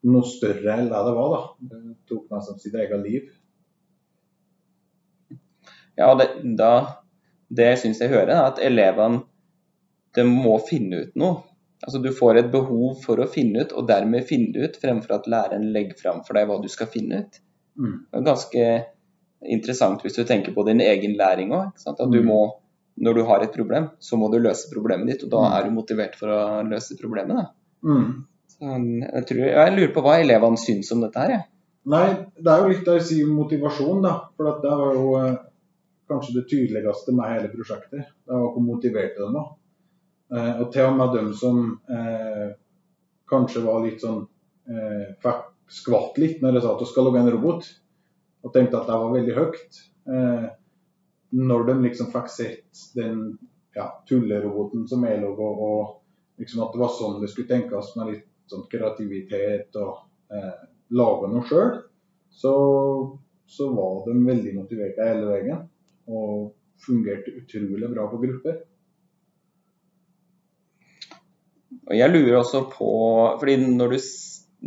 noe 0.02 0.26
større 0.26 0.74
enn 0.74 0.88
det 0.90 1.02
det 1.06 1.14
var. 1.18 1.34
da. 1.36 1.42
Det 1.70 1.96
tok 2.10 2.32
nesten 2.32 2.58
sitt 2.58 2.74
eget 2.74 3.04
liv. 3.04 3.28
Ja, 5.98 6.08
det, 6.18 6.26
da, 6.58 6.72
det 7.52 7.74
syns 7.78 8.00
jeg 8.00 8.10
hører, 8.10 8.32
da, 8.32 8.46
at 8.48 8.62
elevene 8.64 9.22
de 10.14 10.22
må 10.28 10.58
finne 10.68 11.02
ut 11.06 11.16
noe. 11.16 11.42
Altså 11.82 11.98
Du 12.02 12.10
får 12.14 12.38
et 12.38 12.50
behov 12.52 13.00
for 13.02 13.18
å 13.18 13.26
finne 13.28 13.64
ut, 13.64 13.72
og 13.72 13.88
dermed 13.88 14.24
finne 14.28 14.52
det 14.54 14.62
ut, 14.68 14.76
fremfor 14.82 15.16
at 15.16 15.26
læreren 15.26 15.72
legger 15.74 15.96
fram 15.98 16.20
for 16.26 16.34
deg 16.38 16.46
hva 16.46 16.60
du 16.62 16.68
skal 16.70 16.86
finne 16.86 17.24
ut. 17.24 17.40
Mm. 17.78 17.94
Det 18.12 18.20
er 18.20 18.26
ganske 18.28 18.66
interessant 19.42 20.02
hvis 20.04 20.14
du 20.18 20.24
tenker 20.28 20.54
på 20.54 20.64
din 20.68 20.80
egen 20.84 21.16
læring 21.18 21.50
òg. 21.56 21.72
At 21.86 21.98
du 21.98 22.20
Mm. 22.22 22.26
må, 22.28 22.52
når 23.00 23.14
du 23.14 23.24
har 23.24 23.42
et 23.42 23.52
problem, 23.52 23.88
så 23.98 24.16
må 24.16 24.30
du 24.30 24.38
løse 24.38 24.70
problemet 24.72 25.06
ditt, 25.06 25.24
og 25.24 25.30
da 25.30 25.38
Mm. 25.42 25.52
er 25.58 25.64
du 25.64 25.70
motivert 25.74 26.14
for 26.14 26.28
å 26.28 26.68
løse 26.68 26.96
problemet. 27.00 27.48
Mm. 27.82 28.24
Så 28.46 28.60
jeg, 28.60 29.26
tror, 29.26 29.38
jeg 29.48 29.72
lurer 29.76 29.94
på 29.94 30.02
hva 30.02 30.20
elevene 30.20 30.56
syns 30.58 30.92
om 30.92 31.00
dette 31.00 31.16
her. 31.18 31.28
jeg. 31.30 31.44
Nei, 31.84 32.14
det 32.38 32.46
er 32.46 32.60
jo 32.62 32.68
litt 32.68 32.84
det 32.84 33.00
å 33.00 33.02
si 33.02 33.24
motivasjon, 33.24 34.02
da. 34.02 34.20
For 34.36 34.44
det 34.62 34.70
var 34.70 34.94
jo 34.94 35.16
eh, 35.16 35.36
kanskje 36.08 36.34
det 36.34 36.48
tydeligste 36.48 37.12
med 37.12 37.26
hele 37.32 37.48
prosjektet. 37.48 38.06
Det 38.06 38.28
var 38.28 38.52
hvor 38.54 38.62
motiverte 38.62 39.16
de 39.18 39.32
var. 39.34 39.48
Eh, 40.32 40.52
og 40.62 40.72
til 40.72 40.88
og 40.88 40.98
med 40.98 41.14
dem 41.16 41.30
som 41.36 41.62
eh, 41.92 42.52
kanskje 43.28 43.64
var 43.64 43.84
litt 43.84 44.02
sånn 44.02 44.24
eh, 44.68 45.12
fikk 45.22 45.48
skvatt 45.72 46.18
litt 46.20 46.42
når 46.42 46.58
jeg 46.58 46.64
sa 46.64 46.74
at 46.74 46.82
du 46.82 46.88
skal 46.88 47.08
lage 47.08 47.22
en 47.22 47.32
robot, 47.32 47.68
og 48.42 48.52
tenkte 48.54 48.80
at 48.80 48.90
det 48.90 48.98
var 49.04 49.14
veldig 49.14 49.36
høyt. 49.38 49.80
Eh, 50.12 50.48
når 51.32 51.66
de 51.68 51.78
liksom 51.86 52.10
fikk 52.12 52.28
sett 52.32 52.82
den 52.96 53.22
ja, 53.76 53.86
tulleroboten 54.08 54.84
som 54.88 55.04
jeg 55.08 55.22
laga, 55.22 55.48
og 55.68 56.42
liksom 56.42 56.64
at 56.64 56.74
det 56.74 56.82
var 56.82 56.92
sånn 56.92 57.20
det 57.22 57.30
skulle 57.32 57.48
tenkes 57.48 57.94
med 57.96 58.10
litt 58.10 58.28
sånn 58.50 58.66
kreativitet 58.72 59.78
og 59.80 60.02
eh, 60.34 60.64
lage 60.92 61.30
noe 61.32 61.46
sjøl, 61.48 61.78
så, 62.32 62.52
så 63.48 63.68
var 63.72 64.02
de 64.08 64.16
veldig 64.26 64.56
motiverte 64.58 65.08
hele 65.08 65.30
veien. 65.30 65.62
Og 66.12 66.50
fungerte 66.82 67.30
utrolig 67.38 67.88
bra 67.92 68.08
på 68.10 68.18
grupper. 68.18 68.56
Og 71.88 71.94
jeg 71.96 72.12
lurer 72.12 72.38
også 72.40 72.64
på 72.72 72.90
fordi 73.40 73.56
når 73.62 73.94
du, 73.94 73.98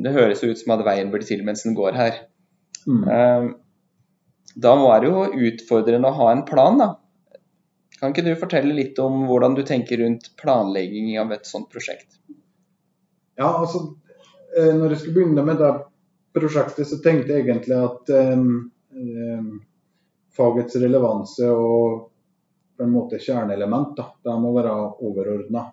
Det 0.06 0.12
høres 0.12 0.44
jo 0.44 0.52
ut 0.52 0.60
som 0.60 0.74
at 0.76 0.86
veien 0.86 1.12
blir 1.14 1.24
til 1.24 1.44
mens 1.48 1.64
den 1.64 1.76
går 1.78 1.96
her. 1.96 2.18
Eh, 2.88 3.48
Da 4.56 4.76
var 4.80 5.02
det 5.02 5.10
jo 5.10 5.26
utfordrende 5.50 6.08
å 6.08 6.18
ha 6.20 6.32
en 6.32 6.46
plan, 6.48 6.78
da. 6.80 6.90
Kan 8.00 8.12
ikke 8.12 8.24
du 8.26 8.36
fortelle 8.40 8.76
litt 8.76 9.00
om 9.00 9.26
hvordan 9.28 9.56
du 9.56 9.64
tenker 9.68 10.00
rundt 10.04 10.34
planlegging 10.40 11.14
av 11.20 11.32
et 11.32 11.48
sånt 11.48 11.70
prosjekt? 11.72 12.20
Ja, 13.40 13.50
altså 13.50 13.96
eh, 14.58 14.72
Når 14.76 14.90
jeg 14.92 15.00
skulle 15.02 15.16
begynne 15.20 15.46
med 15.48 15.60
det 15.60 15.72
prosjektet, 16.36 16.88
så 16.88 17.00
tenkte 17.04 17.32
jeg 17.36 17.46
egentlig 17.46 17.78
at 17.80 18.12
um, 18.36 18.72
um, 18.92 19.50
fagets 20.36 20.76
relevanse 20.84 21.48
og 21.48 22.10
på 22.76 22.84
en 22.84 22.92
måte 22.92 23.20
kjerneelement 23.24 23.94
da, 23.96 24.10
det 24.24 24.36
må 24.44 24.52
være 24.56 24.74
overordna. 25.08 25.70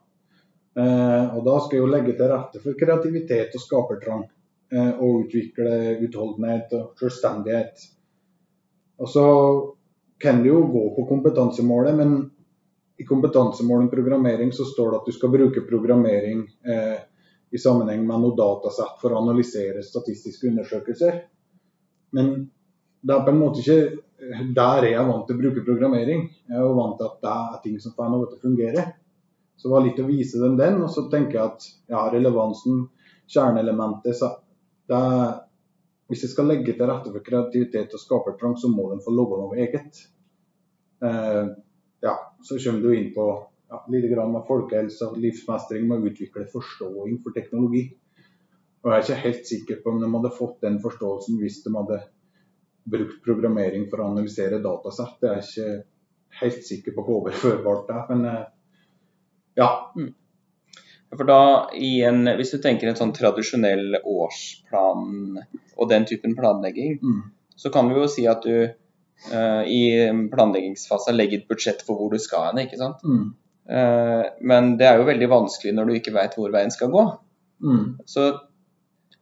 Eh, 0.78 1.24
og 1.36 1.42
da 1.44 1.58
skal 1.60 1.78
jeg 1.78 1.84
jo 1.84 1.90
legge 1.92 2.14
til 2.16 2.30
rette 2.30 2.62
for 2.62 2.78
kreativitet 2.78 3.56
og 3.58 3.64
skapertrang. 3.64 4.22
Eh, 4.72 4.92
og 5.04 5.26
utvikle 5.26 5.98
utholdenhet 6.00 6.72
og 6.78 7.00
selvstendighet. 7.00 7.82
Og 9.02 9.10
så 9.10 9.24
kan 10.22 10.40
det 10.40 10.48
jo 10.48 10.62
gå 10.70 10.84
på 10.96 11.04
kompetansemålet, 11.10 11.98
men 11.98 12.14
i 12.96 13.04
kompetansemålet 13.04 13.90
programmering 13.90 14.52
så 14.52 14.64
står 14.64 14.90
det 14.90 15.00
at 15.00 15.10
du 15.10 15.16
skal 15.16 15.32
bruke 15.34 15.64
programmering 15.68 16.46
eh, 16.64 17.02
i 17.52 17.60
sammenheng 17.60 18.06
med 18.06 18.22
noe 18.22 18.36
datasett 18.38 18.96
for 19.02 19.12
å 19.12 19.20
analysere 19.20 19.82
statistiske 19.84 20.48
undersøkelser. 20.48 21.20
Men 22.16 22.32
det 23.02 23.12
er 23.16 23.26
på 23.26 23.32
en 23.34 23.42
måte 23.42 23.60
ikke 23.60 23.78
der 24.22 24.52
der 24.54 24.86
jeg 24.86 24.96
er 24.96 25.08
vant 25.08 25.26
til 25.26 25.36
å 25.36 25.42
bruke 25.42 25.64
programmering. 25.66 26.28
Jeg 26.48 26.56
er 26.56 26.64
jo 26.64 26.76
vant 26.78 26.96
til 27.00 27.08
at 27.08 27.16
det 27.24 27.32
er 27.32 27.62
ting 27.64 27.78
som 27.82 27.94
får 27.96 28.12
noe 28.12 28.28
til 28.28 28.38
å 28.38 28.44
fungere. 28.46 28.84
Så 29.62 29.68
det 29.68 29.74
var 29.76 29.84
litt 29.86 29.98
å 30.02 30.08
vise 30.08 30.40
dem 30.42 30.56
den, 30.58 30.80
og 30.82 30.90
så 30.90 31.04
tenker 31.06 31.36
jeg 31.36 31.50
at 31.52 31.66
ja, 31.92 32.00
relevansen, 32.10 32.80
kjerneelementet 33.30 34.16
så 34.18 34.32
det 34.90 35.02
Hvis 36.10 36.24
jeg 36.26 36.32
skal 36.32 36.48
legge 36.50 36.72
til 36.74 36.88
rette 36.90 37.12
for 37.14 37.24
kreativitet 37.24 37.94
og 37.94 38.00
skapertrang, 38.02 38.56
så 38.58 38.68
må 38.68 38.88
de 38.90 38.98
få 39.00 39.14
lage 39.14 39.36
noe 39.38 39.60
eget. 39.62 40.00
Eh, 41.00 41.46
ja, 42.04 42.14
så 42.42 42.58
kommer 42.58 42.82
du 42.82 42.90
inn 42.92 43.06
på 43.14 43.28
ja, 43.70 43.78
litt 43.94 44.08
grann 44.10 44.34
med 44.34 44.44
folkehelse 44.50 45.08
og 45.08 45.22
livsmestring 45.22 45.86
med 45.88 46.02
å 46.02 46.10
utvikle 46.10 46.44
forståing 46.52 47.22
for 47.22 47.38
teknologi. 47.38 47.84
Og 48.82 48.90
jeg 48.90 48.98
er 48.98 49.06
ikke 49.06 49.22
helt 49.22 49.48
sikker 49.52 49.80
på 49.80 49.94
om 49.94 50.02
de 50.02 50.10
hadde 50.18 50.34
fått 50.36 50.58
den 50.66 50.82
forståelsen 50.82 51.38
hvis 51.40 51.62
de 51.64 51.72
hadde 51.78 52.02
brukt 52.92 53.22
programmering 53.24 53.86
for 53.88 54.02
å 54.02 54.10
analysere 54.10 54.60
datasett. 54.66 55.22
Jeg 55.22 55.32
er 55.38 55.46
ikke 55.46 56.42
helt 56.42 56.66
sikker 56.66 56.98
på 56.98 57.06
hvor 57.06 57.22
overførbart 57.22 57.88
det 57.88 58.00
er, 58.02 58.10
men 58.10 58.28
eh, 58.34 58.44
ja. 59.58 59.68
For 61.12 61.28
da, 61.28 61.68
i 61.76 62.00
en, 62.08 62.24
Hvis 62.38 62.54
du 62.54 62.58
tenker 62.64 62.88
en 62.88 62.96
sånn 62.96 63.12
tradisjonell 63.12 63.98
årsplan 64.00 65.42
og 65.76 65.88
den 65.90 66.06
typen 66.08 66.36
planlegging, 66.38 66.98
Mm. 67.02 67.22
så 67.56 67.70
kan 67.70 67.88
vi 67.88 67.98
jo 68.00 68.06
si 68.08 68.24
at 68.26 68.42
du 68.42 68.64
uh, 68.64 69.62
i 69.68 70.08
planleggingsfasen 70.32 71.14
legger 71.16 71.42
et 71.42 71.48
budsjett 71.48 71.82
for 71.84 71.96
hvor 72.00 72.10
du 72.10 72.18
skal 72.18 72.48
hen. 72.48 72.62
ikke 72.64 72.78
sant? 72.80 73.02
Mm. 73.04 73.34
Uh, 73.68 74.24
men 74.40 74.76
det 74.80 74.88
er 74.88 74.98
jo 74.98 75.04
veldig 75.06 75.28
vanskelig 75.30 75.74
når 75.76 75.86
du 75.86 75.92
ikke 75.98 76.14
vet 76.16 76.34
hvor 76.34 76.50
veien 76.50 76.72
skal 76.72 76.90
gå. 76.90 77.04
Mm. 77.62 77.98
Så 78.08 78.30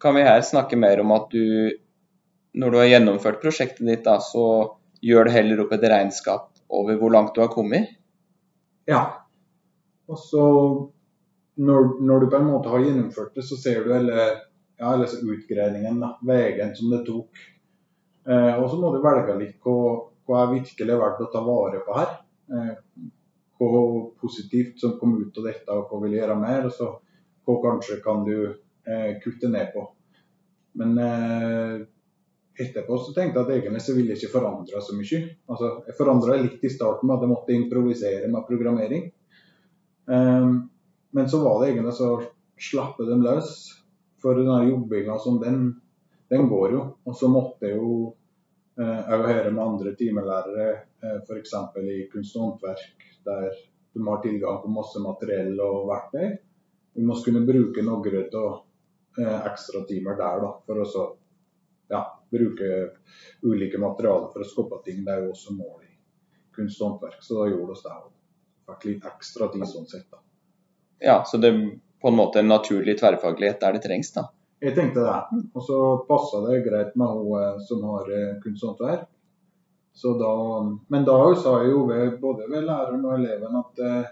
kan 0.01 0.15
vi 0.17 0.23
her 0.25 0.41
snakke 0.47 0.79
mer 0.81 1.03
om 1.03 1.11
at 1.13 1.27
du, 1.35 1.75
når 2.55 2.71
du 2.71 2.79
har 2.79 2.89
gjennomført 2.89 3.43
prosjektet 3.43 3.85
ditt, 3.85 4.05
da, 4.07 4.17
så 4.23 4.77
gjør 5.03 5.27
du 5.27 5.35
heller 5.35 5.61
opp 5.65 5.75
et 5.77 5.85
regnskap 5.91 6.49
over 6.71 6.97
hvor 6.97 7.11
langt 7.13 7.35
du 7.35 7.43
har 7.43 7.51
kommet. 7.53 7.91
Ja. 8.89 9.20
Og 10.11 10.19
så 10.19 10.45
når, 11.61 11.89
når 12.01 12.21
du 12.21 12.31
på 12.31 12.39
en 12.41 12.49
måte 12.49 12.73
har 12.73 12.85
gjennomført 12.85 13.35
det, 13.37 13.45
så 13.47 13.59
ser 13.61 13.85
du 13.85 13.93
hele 13.95 14.27
ja, 14.81 14.93
utgreiningen, 14.97 16.03
veien 16.27 16.75
som 16.77 16.93
det 16.95 17.03
tok. 17.07 17.43
Eh, 18.29 18.55
og 18.57 18.67
så 18.71 18.79
må 18.81 18.93
du 18.95 19.01
velge 19.05 19.37
litt 19.39 19.59
hva, 19.65 19.77
hva 20.29 20.43
er 20.43 20.55
virkelig 20.55 20.99
verdt 21.03 21.23
å 21.27 21.31
ta 21.33 21.45
vare 21.45 21.83
på 21.85 21.97
her. 21.99 22.17
Eh, 22.51 22.75
hva 23.61 23.85
positivt 24.21 24.81
som 24.81 24.97
kom 25.01 25.19
ut 25.21 25.37
av 25.37 25.51
dette, 25.51 25.77
og 25.77 25.91
hva 25.91 26.03
vil 26.07 26.17
gjøre 26.17 26.39
mer. 26.41 26.69
Og 26.71 26.75
så 26.77 26.91
hva 27.47 27.57
kanskje 27.65 28.01
kan 28.05 28.25
du 28.27 28.37
eh, 28.49 29.17
kutte 29.23 29.51
ned 29.53 29.73
på. 29.75 29.85
Men 30.81 30.99
eh, 31.03 31.77
etterpå 32.61 32.99
så 33.01 33.15
tenkte 33.17 33.41
jeg 33.41 33.47
at 33.47 33.55
egentlig 33.59 33.85
så 33.85 33.97
ville 33.97 34.15
jeg 34.15 34.23
ikke 34.23 34.39
forandre 34.39 34.83
så 34.85 34.97
mye. 34.97 35.23
Altså, 35.51 35.73
jeg 35.89 35.99
forandra 35.99 36.41
litt 36.41 36.65
i 36.65 36.73
starten 36.73 37.09
med 37.09 37.19
at 37.19 37.27
jeg 37.27 37.33
måtte 37.35 37.57
improvisere 37.57 38.31
med 38.33 38.47
programmering. 38.49 39.11
Um, 40.07 40.71
men 41.11 41.29
så 41.29 41.43
var 41.45 41.61
det 41.61 41.71
egentlig 41.71 41.95
så 41.95 42.11
slappe 42.61 43.07
dem 43.09 43.23
løs. 43.23 43.77
For 44.23 44.35
den 44.35 44.69
jobbinga 44.69 45.19
som 45.19 45.41
den, 45.41 45.81
den 46.29 46.49
går 46.49 46.73
jo. 46.73 46.83
Og 47.05 47.17
så 47.17 47.29
måtte 47.33 47.69
jeg 47.69 47.79
jo 47.81 48.15
òg 48.81 48.85
uh, 48.85 49.27
høre 49.27 49.51
med 49.51 49.65
andre 49.65 49.95
timelærere, 49.97 50.69
uh, 51.03 51.19
f.eks. 51.25 51.55
i 51.81 52.03
kunst 52.13 52.37
og 52.37 52.47
håndverk, 52.47 53.07
der 53.27 53.49
de 53.93 54.05
har 54.07 54.23
tilgang 54.23 54.61
på 54.63 54.73
masse 54.73 55.01
materiell 55.03 55.57
og 55.65 55.89
verktøy. 55.91 56.37
Vi 56.95 57.07
må 57.07 57.17
kunne 57.25 57.47
bruke 57.49 57.85
noen 57.87 58.21
av 58.43 58.61
uh, 59.19 59.41
ekstratimer 59.51 60.21
der 60.21 60.45
da, 60.45 60.53
for 60.67 60.85
å 60.85 61.09
ja, 61.91 62.05
bruke 62.31 62.71
ulike 63.43 63.81
materialer 63.83 64.31
for 64.33 64.45
å 64.45 64.49
skape 64.53 64.85
ting. 64.85 65.03
Det 65.05 65.17
er 65.17 65.25
jo 65.25 65.35
også 65.35 65.57
mål 65.57 65.85
i 65.89 65.93
kunst 66.55 66.81
og 66.83 66.93
håndverk, 66.93 67.23
så 67.25 67.41
da 67.41 67.51
gjorde 67.51 67.75
vi 67.75 67.85
det. 67.89 67.99
Og 67.99 68.20
fikk 68.73 68.89
litt 68.89 69.07
ekstra 69.11 69.49
tid 69.53 69.67
sånn 69.69 69.89
sett. 69.91 70.09
da. 70.11 70.21
Ja, 71.01 71.23
så 71.27 71.41
det 71.41 71.53
er 71.53 71.63
på 72.01 72.09
en 72.09 72.17
måte 72.17 72.41
en 72.41 72.49
naturlig 72.49 72.99
tverrfaglighet 73.01 73.61
der 73.61 73.77
det 73.77 73.83
trengs, 73.85 74.13
da? 74.17 74.29
Jeg 74.61 74.75
tenkte 74.77 75.05
det. 75.05 75.43
Og 75.57 75.65
så 75.65 75.79
passa 76.09 76.43
det 76.47 76.63
greit 76.67 76.97
med 77.01 77.09
hun 77.17 77.37
eh, 77.41 77.61
som 77.69 77.85
har 77.89 78.11
eh, 78.13 78.37
kunst 78.43 78.65
og 78.65 78.75
håndverk. 78.75 79.07
Så 80.01 80.15
da, 80.21 80.33
men 80.93 81.05
da 81.05 81.17
sa 81.37 81.59
jeg 81.61 81.73
jo 81.73 81.85
ved, 81.89 82.19
både 82.23 82.47
ved 82.49 82.67
læreren 82.69 83.05
og 83.05 83.15
eleven 83.17 83.57
at 83.61 83.81
eh, 83.85 84.11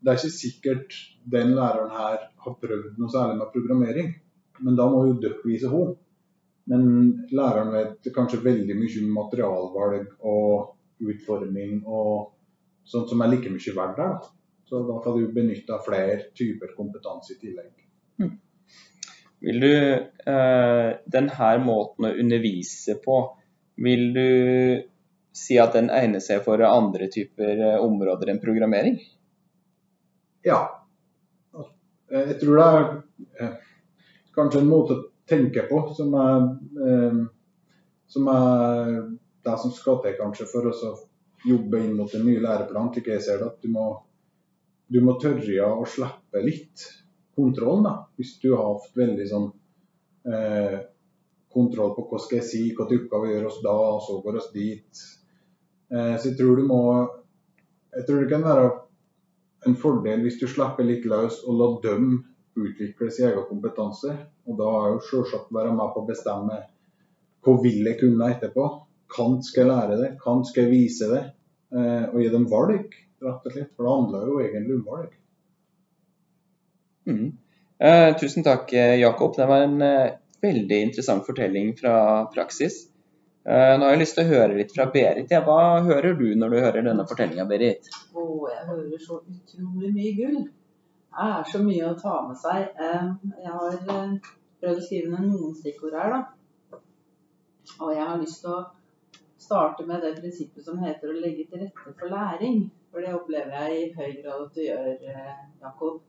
det 0.00 0.12
er 0.12 0.20
ikke 0.20 0.32
sikkert 0.32 0.98
den 1.32 1.54
læreren 1.56 1.90
her 1.92 2.20
har 2.44 2.58
prøvd 2.62 3.00
noe 3.00 3.12
særlig 3.12 3.40
med 3.40 3.52
programmering. 3.52 4.12
Men 4.60 4.76
da 4.76 4.86
må 4.92 5.06
jo 5.08 5.18
dere 5.20 5.40
vise 5.44 5.68
henne. 5.72 5.96
Men 6.70 6.84
læreren 7.34 7.72
vet 7.74 8.12
kanskje 8.14 8.44
veldig 8.44 8.76
mye 8.78 9.02
om 9.02 9.14
materialvalg 9.16 10.12
og 10.20 10.76
utforming 11.00 11.80
og 11.88 12.30
sånt 12.84 13.10
som 13.10 13.22
er 13.22 13.32
like 13.32 13.50
mye 13.52 13.74
verdt 13.76 13.98
der. 13.98 14.30
Så 14.70 14.84
da 14.86 15.00
kan 15.02 15.18
du 15.18 15.32
benytte 15.34 15.80
flere 15.82 16.30
typer 16.36 16.74
kompetanse 16.76 17.34
i 17.34 17.40
tillegg. 17.40 17.72
Mm. 18.22 18.34
Vil 19.40 19.60
du 19.64 19.72
eh, 19.72 20.88
denne 21.10 21.50
måten 21.64 22.06
å 22.06 22.12
undervise 22.12 22.98
på, 23.02 23.16
vil 23.80 24.12
du 24.14 24.28
si 25.32 25.56
at 25.58 25.74
den 25.74 25.90
egner 25.94 26.22
seg 26.22 26.44
for 26.44 26.62
andre 26.66 27.08
typer 27.10 27.64
eh, 27.70 27.78
områder 27.82 28.30
enn 28.30 28.42
programmering? 28.42 29.00
Ja. 30.46 30.60
Jeg 32.10 32.38
tror 32.40 32.58
det 32.58 32.68
er 32.68 32.86
eh, 33.40 33.58
kanskje 34.34 34.62
en 34.64 34.70
måte 34.70 34.96
å 34.96 35.04
tenke 35.30 35.66
på, 35.70 35.82
som 35.94 36.14
er, 36.18 36.46
eh, 36.86 37.20
som 38.10 38.30
er 38.34 38.96
det 39.46 39.56
som 39.62 39.72
skal 39.74 40.02
til 40.04 40.18
kanskje 40.18 40.48
for 40.50 40.70
å 40.70 40.74
jobbe 41.46 41.80
inn 41.84 41.96
mot 41.96 42.14
en 42.14 42.26
ny 42.26 42.38
læreplan. 42.40 42.92
slik 42.94 43.08
jeg 43.08 43.22
ser 43.24 43.38
det, 43.40 43.50
at 43.52 43.62
du 43.62 43.68
må, 43.72 43.86
du 44.88 45.00
må 45.04 45.16
tørre 45.20 45.68
å 45.70 45.86
slippe 45.88 46.42
litt 46.44 46.86
kontrollen. 47.36 47.84
da, 47.84 47.94
Hvis 48.16 48.38
du 48.42 48.52
har 48.54 48.66
hatt 48.66 48.96
veldig 48.96 49.28
sånn 49.28 49.48
eh, 50.28 50.78
kontroll 51.52 51.94
på 51.96 52.06
hva 52.10 52.20
skal 52.22 52.40
jeg 52.40 52.48
si, 52.48 52.62
hva 52.74 52.86
oppgave 52.86 53.32
gjør 53.32 53.48
oss 53.50 53.62
da, 53.64 53.74
og 53.74 54.02
så 54.06 54.20
går 54.24 54.40
oss 54.40 54.52
dit. 54.54 55.04
Eh, 55.90 56.14
så 56.16 56.30
jeg 56.30 56.36
tror 56.38 56.56
du 56.56 56.68
må 56.68 56.82
Jeg 57.90 58.06
tror 58.06 58.20
det 58.22 58.30
kan 58.30 58.44
være 58.46 58.66
en 59.66 59.74
fordel 59.74 60.20
hvis 60.22 60.36
du 60.38 60.44
slipper 60.46 60.86
litt 60.86 61.08
løs 61.10 61.40
og 61.42 61.56
lar 61.58 61.72
dem 61.82 62.20
utvikle 62.54 63.10
sin 63.10 63.26
egen 63.26 63.48
kompetanse. 63.48 64.12
Og 64.46 64.58
da 64.60 64.68
er 64.78 64.92
jo 64.94 65.00
selvsagt 65.08 65.50
være 65.54 65.72
med 65.74 65.90
på 65.94 66.04
å 66.04 66.06
bestemme 66.06 66.60
hva 67.42 67.54
vil 67.64 67.88
jeg 67.88 67.98
kunne 67.98 68.28
etterpå. 68.30 68.66
Kan 69.10 69.40
skal 69.46 69.70
lære 69.70 69.98
det? 70.00 70.10
Kant 70.22 70.48
skal 70.48 70.70
vise 70.70 71.08
det? 71.10 71.22
Eh, 71.74 72.04
og 72.10 72.18
gi 72.20 72.28
dem 72.32 72.46
valg, 72.50 72.94
rett 73.22 73.46
og 73.46 73.54
slett. 73.54 73.72
For 73.76 73.86
det 73.86 73.94
handler 73.96 74.28
jo 74.30 74.38
egentlig 74.44 74.76
om 74.76 74.84
valg. 74.90 75.16
Mm. 77.10 77.26
Eh, 77.80 78.10
tusen 78.20 78.46
takk, 78.46 78.72
eh, 78.72 78.98
Jakob. 79.00 79.34
Det 79.36 79.48
var 79.50 79.66
en 79.66 79.82
eh, 79.82 80.14
veldig 80.42 80.80
interessant 80.86 81.26
fortelling 81.26 81.74
fra 81.78 81.96
praksis. 82.34 82.84
Eh, 83.48 83.74
nå 83.78 83.86
har 83.86 83.96
jeg 83.96 84.04
lyst 84.04 84.18
til 84.18 84.28
å 84.28 84.34
høre 84.34 84.56
litt 84.60 84.72
fra 84.76 84.90
Berit. 84.92 85.32
Ja, 85.32 85.42
hva 85.46 85.80
hører 85.86 86.14
du 86.18 86.28
når 86.38 86.54
du 86.54 86.60
hører 86.60 86.86
denne 86.86 87.08
fortellinga, 87.08 87.48
Berit? 87.50 87.90
Oh, 88.14 88.48
jeg 88.50 88.66
hører 88.68 89.04
så 89.04 89.22
utrolig 89.24 89.94
mye 89.96 90.16
gull 90.18 90.40
er 91.18 91.44
så 91.52 91.62
mye 91.62 91.88
å 91.88 91.96
ta 91.98 92.16
med 92.26 92.38
seg. 92.38 92.68
Jeg 92.78 93.54
har 93.54 93.78
eh, 93.78 94.12
prøvd 94.60 94.82
å 94.82 94.84
skrive 94.84 95.14
ned 95.14 95.30
noen 95.30 95.56
stikkord 95.58 95.96
her, 95.98 96.14
da. 96.14 96.80
Og 97.80 97.94
jeg 97.94 98.06
har 98.06 98.20
lyst 98.20 98.42
til 98.44 98.54
å 98.54 98.60
starte 99.50 99.86
med 99.86 100.04
det 100.04 100.14
prinsippet 100.20 100.64
som 100.64 100.78
heter 100.78 101.10
å 101.10 101.18
legge 101.18 101.48
til 101.50 101.64
rette 101.64 101.94
for 101.98 102.12
læring. 102.12 102.68
For 102.90 103.02
det 103.02 103.14
opplever 103.14 103.56
jeg 103.64 103.80
i 103.80 103.88
høy 103.96 104.12
grad 104.22 104.44
at 104.46 104.54
du 104.54 104.62
gjør, 104.62 104.92
eh, 105.10 105.40
Jakob. 105.62 106.00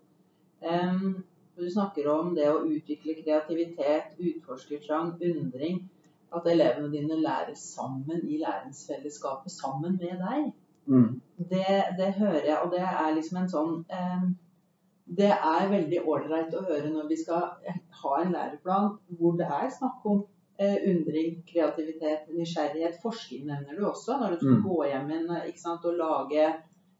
Du 1.58 1.70
snakker 1.70 2.08
om 2.10 2.36
det 2.36 2.48
å 2.50 2.62
utvikle 2.66 3.18
kreativitet, 3.18 4.14
utforskertrang, 4.18 5.16
undring. 5.22 5.82
At 6.34 6.48
elevene 6.48 6.92
dine 6.94 7.18
lærer 7.20 7.58
sammen 7.58 8.22
i 8.24 8.38
læringsfellesskapet, 8.40 9.52
sammen 9.52 9.98
med 10.02 10.22
deg. 10.22 10.54
Mm. 10.86 11.22
Det, 11.38 11.66
det, 11.98 12.14
hører 12.18 12.46
jeg, 12.46 12.58
og 12.64 12.72
det 12.72 12.86
er 12.86 13.14
liksom 13.18 13.42
en 13.42 13.52
sånn 13.52 13.74
det 15.18 15.32
er 15.34 15.70
veldig 15.70 16.00
ålreit 16.08 16.54
å 16.56 16.64
høre 16.64 16.90
når 16.90 17.10
vi 17.10 17.18
skal 17.20 17.50
ha 18.02 18.20
en 18.22 18.32
læreplan 18.32 18.94
hvor 19.20 19.36
det 19.40 19.50
er 19.50 19.68
snakk 19.74 20.06
om 20.08 20.22
undring, 20.91 21.41
kreativitet, 21.47 22.30
nysgjerrighet. 22.36 23.00
Forskning 23.04 23.47
nevner 23.50 23.78
du 23.78 23.86
også, 23.88 24.17
når 24.19 24.36
du 24.36 24.41
skulle 24.41 24.60
mm. 24.60 24.67
gå 24.67 24.78
hjem 24.91 25.12
en, 25.17 25.34
sant, 25.58 25.88
og 25.89 25.97
lage 25.97 26.47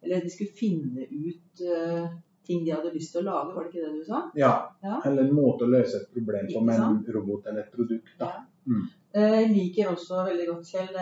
Eller 0.02 0.24
de 0.24 0.32
skulle 0.34 0.58
finne 0.58 1.06
ut 1.06 1.62
uh, 1.62 2.08
ting 2.48 2.64
de 2.66 2.72
hadde 2.74 2.94
lyst 2.96 3.14
til 3.14 3.22
å 3.22 3.28
lage, 3.28 3.54
var 3.54 3.68
det 3.68 3.70
ikke 3.70 3.84
det 3.86 4.00
du 4.00 4.08
sa? 4.08 4.22
Ja. 4.36 4.54
ja. 4.82 4.96
Eller 5.06 5.28
en 5.28 5.36
måte 5.38 5.68
å 5.68 5.70
løse 5.70 6.00
et 6.00 6.10
problem 6.16 6.48
på 6.50 6.64
med 6.66 6.82
en 6.82 7.04
robot 7.16 7.52
eller 7.52 7.68
et 7.68 7.76
produkt. 7.76 8.16
Da. 8.18 8.32
Ja. 8.32 8.48
Mm. 8.72 8.88
Jeg 9.12 9.48
liker 9.52 9.92
også 9.92 10.24
veldig 10.26 10.48
godt, 10.48 10.72
Kjell, 10.72 10.98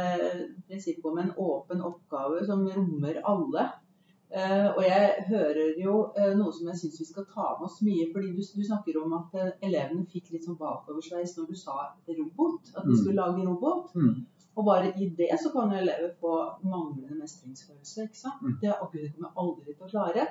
prinsippet 0.67 1.07
om 1.11 1.19
en 1.21 1.31
åpen 1.37 1.83
oppgave 1.85 2.43
som 2.47 2.65
rommer 2.75 3.21
alle. 3.29 3.65
Uh, 4.29 4.67
og 4.77 4.83
jeg 4.85 5.23
hører 5.25 5.77
jo 5.81 5.93
uh, 6.13 6.33
noe 6.37 6.51
som 6.53 6.67
jeg 6.69 6.77
syns 6.77 6.99
vi 7.01 7.05
skal 7.07 7.25
ta 7.31 7.47
med 7.57 7.65
oss 7.65 7.79
mye. 7.81 8.11
fordi 8.13 8.27
du, 8.35 8.43
du 8.45 8.65
snakker 8.65 8.99
om 9.01 9.15
at 9.17 9.37
uh, 9.39 9.47
elevene 9.65 10.05
fikk 10.11 10.29
litt 10.35 10.45
sånn 10.45 10.59
bakoversveis 10.59 11.33
når 11.37 11.47
du 11.49 11.55
sa 11.57 11.77
robot. 12.05 12.69
At 12.75 12.83
de 12.85 12.93
mm. 12.93 12.99
skulle 12.99 13.17
lage 13.17 13.47
robot. 13.47 13.95
Mm. 13.97 14.19
Og 14.59 14.67
bare 14.67 14.91
i 15.01 15.09
det 15.17 15.31
så 15.41 15.49
kan 15.53 15.73
elever 15.73 16.13
få 16.21 16.35
manglende 16.61 17.17
mestringsfølelse. 17.17 18.05
ikke 18.05 18.21
sant? 18.21 18.41
Mm. 18.45 18.57
Det 18.61 18.77
kommer 18.77 19.01
jeg 19.01 19.35
aldri 19.43 19.73
til 19.73 19.87
å 19.87 19.91
klare. 19.95 20.27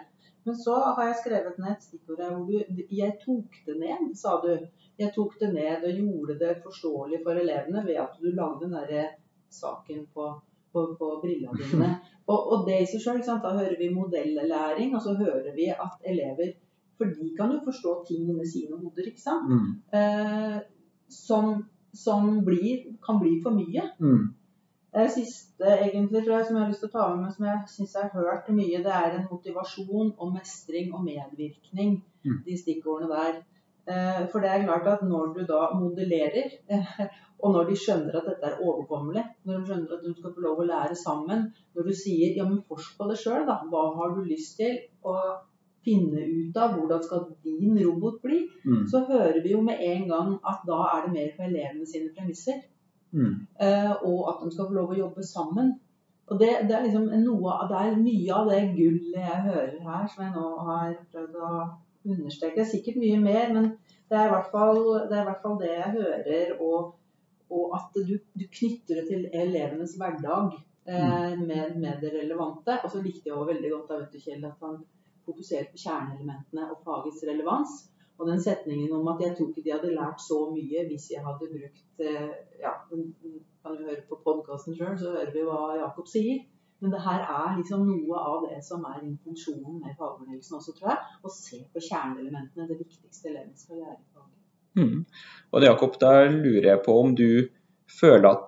Men 0.47 0.57
så 0.57 0.75
har 0.85 1.05
jeg 1.09 1.21
skrevet 1.23 1.59
ned 1.61 1.75
et 1.75 1.87
stikkord 1.87 2.21
her 2.23 2.35
hvor 2.35 2.47
du 2.47 2.83
'Jeg 2.99 3.19
tok 3.25 3.57
det 3.67 3.77
ned', 3.81 4.15
sa 4.17 4.39
du. 4.45 4.53
Jeg 4.99 5.13
tok 5.15 5.35
det 5.41 5.51
ned 5.55 5.85
og 5.89 5.99
gjorde 6.01 6.39
det 6.39 6.61
forståelig 6.63 7.19
for 7.25 7.41
elevene 7.43 7.83
ved 7.87 7.99
at 8.05 8.15
du 8.23 8.31
lagde 8.31 8.63
den 8.65 8.77
derre 8.79 9.03
saken 9.51 10.07
på 10.15 10.29
på, 10.73 10.85
på 10.99 11.11
brillene 11.23 11.59
dine. 11.59 11.91
Og, 12.29 12.41
og, 12.53 12.65
det 12.67 12.83
i 12.83 12.87
seg 12.91 13.01
sjøl, 13.01 13.21
da 13.25 13.55
hører 13.57 13.79
vi 13.79 13.87
modellæring, 13.89 14.91
og 14.93 15.01
så 15.01 15.15
hører 15.17 15.55
vi 15.57 15.71
at 15.73 16.11
elever 16.11 16.51
For 16.99 17.09
de 17.09 17.31
kan 17.39 17.55
jo 17.55 17.63
forstå 17.65 17.93
ting 18.09 18.27
med 18.27 18.45
sine 18.51 18.77
hoder, 18.77 19.07
ikke 19.07 19.23
sant? 19.23 19.49
Mm. 19.49 19.69
Eh, 19.97 20.59
som, 21.09 21.53
som 21.95 22.45
blir, 22.45 22.83
kan 23.07 23.21
bli 23.23 23.39
for 23.45 23.55
mye. 23.55 23.85
Mm. 24.03 24.27
Det 24.99 25.11
siste 25.15 25.71
egentlig, 25.87 26.25
tror 26.25 26.37
jeg, 26.37 26.47
som 26.47 26.57
jeg 26.57 26.65
har 26.65 26.73
lyst 26.73 26.83
til 26.85 26.91
å 26.91 26.97
ta 26.97 27.07
med 27.15 27.33
som 27.37 27.47
jeg 27.47 27.71
syns 27.71 27.95
jeg 27.95 28.11
har 28.13 28.27
hørt 28.27 28.51
mye, 28.57 28.83
det 28.85 28.97
er 28.99 29.15
en 29.15 29.29
motivasjon 29.31 30.11
og 30.19 30.35
mestring 30.35 30.91
og 30.93 31.07
medvirkning. 31.07 31.95
Mm. 32.27 32.41
De 32.45 32.59
stikkordene 32.59 33.15
der. 33.15 33.41
Eh, 33.89 34.23
for 34.33 34.45
det 34.45 34.51
er 34.53 34.67
klart 34.67 34.91
at 34.91 35.07
når 35.07 35.33
du 35.37 35.45
da 35.49 35.69
modellerer 35.79 36.51
og 37.39 37.53
når 37.55 37.69
de 37.69 37.77
skjønner 37.79 38.17
at 38.19 38.27
dette 38.27 38.49
er 38.49 38.63
overkommelig, 38.65 39.23
når 39.47 39.59
de 39.59 39.69
skjønner 39.69 39.93
at 39.95 40.07
de 40.07 40.15
skal 40.17 40.33
få 40.35 40.43
lov 40.43 40.63
å 40.63 40.67
lære 40.67 40.97
sammen, 40.99 41.45
når 41.77 41.87
du 41.87 41.93
sier 41.95 42.35
ja, 42.39 42.47
men 42.49 42.65
forsk 42.71 42.97
på 42.99 43.07
det 43.11 43.19
sjøl, 43.21 43.45
da. 43.47 43.61
Hva 43.71 43.85
har 43.99 44.17
du 44.17 44.25
lyst 44.27 44.57
til 44.59 44.81
å 45.07 45.15
finne 45.87 46.25
ut 46.27 46.59
av? 46.59 46.75
Hvordan 46.75 47.05
skal 47.07 47.29
din 47.47 47.79
robot 47.79 48.19
bli? 48.25 48.41
Mm. 48.67 48.83
Så 48.91 49.05
hører 49.07 49.39
vi 49.45 49.55
jo 49.55 49.63
med 49.65 49.85
en 49.87 50.09
gang 50.11 50.35
at 50.43 50.67
da 50.67 50.81
er 50.97 51.07
det 51.07 51.15
mer 51.15 51.31
på 51.37 51.47
elevene 51.47 51.87
sine 51.87 52.11
premisser. 52.17 52.65
Mm. 53.15 53.47
Uh, 53.63 53.95
og 54.11 54.25
at 54.33 54.43
de 54.43 54.51
skal 54.53 54.69
få 54.69 54.81
lov 54.81 54.93
å 54.93 54.99
jobbe 54.99 55.27
sammen. 55.27 55.77
Og 56.29 56.41
det, 56.43 56.51
det, 56.69 56.75
er 56.77 56.85
liksom 56.85 57.07
noe, 57.23 57.55
det 57.71 57.77
er 57.81 58.01
mye 58.03 58.35
av 58.37 58.51
det 58.51 58.63
gullet 58.75 59.23
jeg 59.23 59.45
hører 59.47 59.77
her, 59.87 60.09
som 60.11 60.27
jeg 60.27 60.35
nå 60.35 60.49
har 60.67 60.97
prøvd 61.15 61.39
å 61.41 61.53
understreke. 62.09 62.59
Det 62.59 62.67
er 62.67 62.73
sikkert 62.75 62.99
mye 63.01 63.21
mer, 63.23 63.55
men 63.55 63.71
det 64.11 64.19
er 64.19 64.27
i 64.27 64.33
hvert 64.35 64.51
fall 64.53 64.83
det, 65.09 65.23
i 65.23 65.29
hvert 65.29 65.45
fall 65.45 65.57
det 65.63 65.71
jeg 65.73 65.95
hører. 65.95 66.53
og 66.59 66.97
og 67.51 67.75
at 67.79 67.99
du, 68.09 68.15
du, 68.35 68.47
knytter 68.59 69.01
det 69.01 69.05
til 69.09 69.29
elevenes 69.33 69.95
hverdag 70.01 70.57
eh, 70.89 71.33
mm. 71.35 71.45
med, 71.49 71.77
med, 71.81 72.01
det 72.03 72.13
relevante. 72.15 72.79
Og 72.85 72.93
så 72.93 73.03
likte 73.05 73.31
jeg 73.31 73.37
også 73.37 73.53
veldig 73.53 73.71
godt 73.75 73.93
da, 73.93 74.01
du, 74.13 74.19
Kjell, 74.25 74.45
at 74.49 74.67
han 74.67 74.83
fokuserte 75.29 75.73
på 75.73 75.83
kjerneelementene 75.85 76.69
og 76.73 76.83
fagets 76.85 77.25
relevans. 77.29 77.79
Og 78.19 78.27
den 78.27 78.41
setningen 78.43 78.93
om 78.93 79.09
at 79.13 79.21
jeg 79.23 79.37
tror 79.39 79.49
ikke 79.49 79.65
de 79.65 79.75
hadde 79.77 79.95
lært 79.95 80.23
så 80.25 80.39
mye 80.51 80.85
hvis 80.89 81.11
jeg 81.15 81.25
hadde 81.25 81.51
brukt 81.55 82.07
eh, 82.07 82.31
Ja, 82.61 82.73
kan 82.89 83.77
du 83.79 83.85
høre 83.87 84.05
på 84.11 84.21
podkasten 84.25 84.77
sjøl, 84.77 84.97
så 84.99 85.15
hører 85.15 85.35
vi 85.35 85.45
hva 85.47 85.61
Jakob 85.79 86.09
sier. 86.11 86.47
Men 86.81 86.93
det 86.95 87.01
her 87.03 87.25
er 87.27 87.57
liksom 87.59 87.87
noe 87.89 88.19
av 88.31 88.45
det 88.47 88.59
som 88.63 88.85
er 88.87 89.01
intensjonen 89.03 89.81
med 89.83 89.97
fagfornyelsen 89.99 90.59
også, 90.61 90.75
tror 90.79 90.93
jeg. 90.93 91.17
Å 91.27 91.33
se 91.35 91.63
på 91.75 91.83
kjerneelementene, 91.89 92.69
det 92.71 92.79
viktigste 92.85 93.33
elevene 93.33 93.59
skal 93.59 93.83
lære 93.83 93.99
faget. 94.13 94.18
Mm. 94.79 95.05
Og 95.53 95.65
Jakob, 95.65 95.97
da 96.01 96.13
lurer 96.31 96.73
jeg 96.75 96.85
på 96.85 96.95
om 97.01 97.15
du 97.17 97.49
føler 97.99 98.29
at 98.31 98.45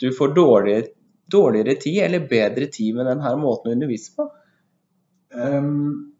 du 0.00 0.08
får 0.16 0.32
dårligere, 0.34 0.86
dårligere 1.30 1.76
tid 1.80 1.98
eller 2.06 2.28
bedre 2.28 2.68
tid 2.72 2.96
med 2.96 3.08
denne 3.10 3.34
måten 3.40 3.70
å 3.70 3.76
undervise 3.76 4.16
på? 4.16 4.26
Um, 5.32 6.14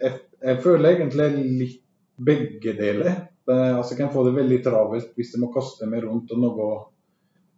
jeg, 0.00 0.18
jeg, 0.42 0.60
føler 0.64 0.96
egentlig 0.96 1.28
litt 1.60 1.80
begge 2.16 2.74
deler. 2.78 3.12
Altså, 3.48 3.92
jeg 3.92 4.00
kan 4.00 4.12
få 4.14 4.24
det 4.26 4.36
veldig 4.38 4.60
travelt 4.64 5.12
hvis 5.18 5.34
jeg 5.34 5.42
må 5.42 5.50
kaste 5.52 5.88
meg 5.90 6.04
rundt 6.06 6.32
og 6.32 6.40
noe 6.40 6.68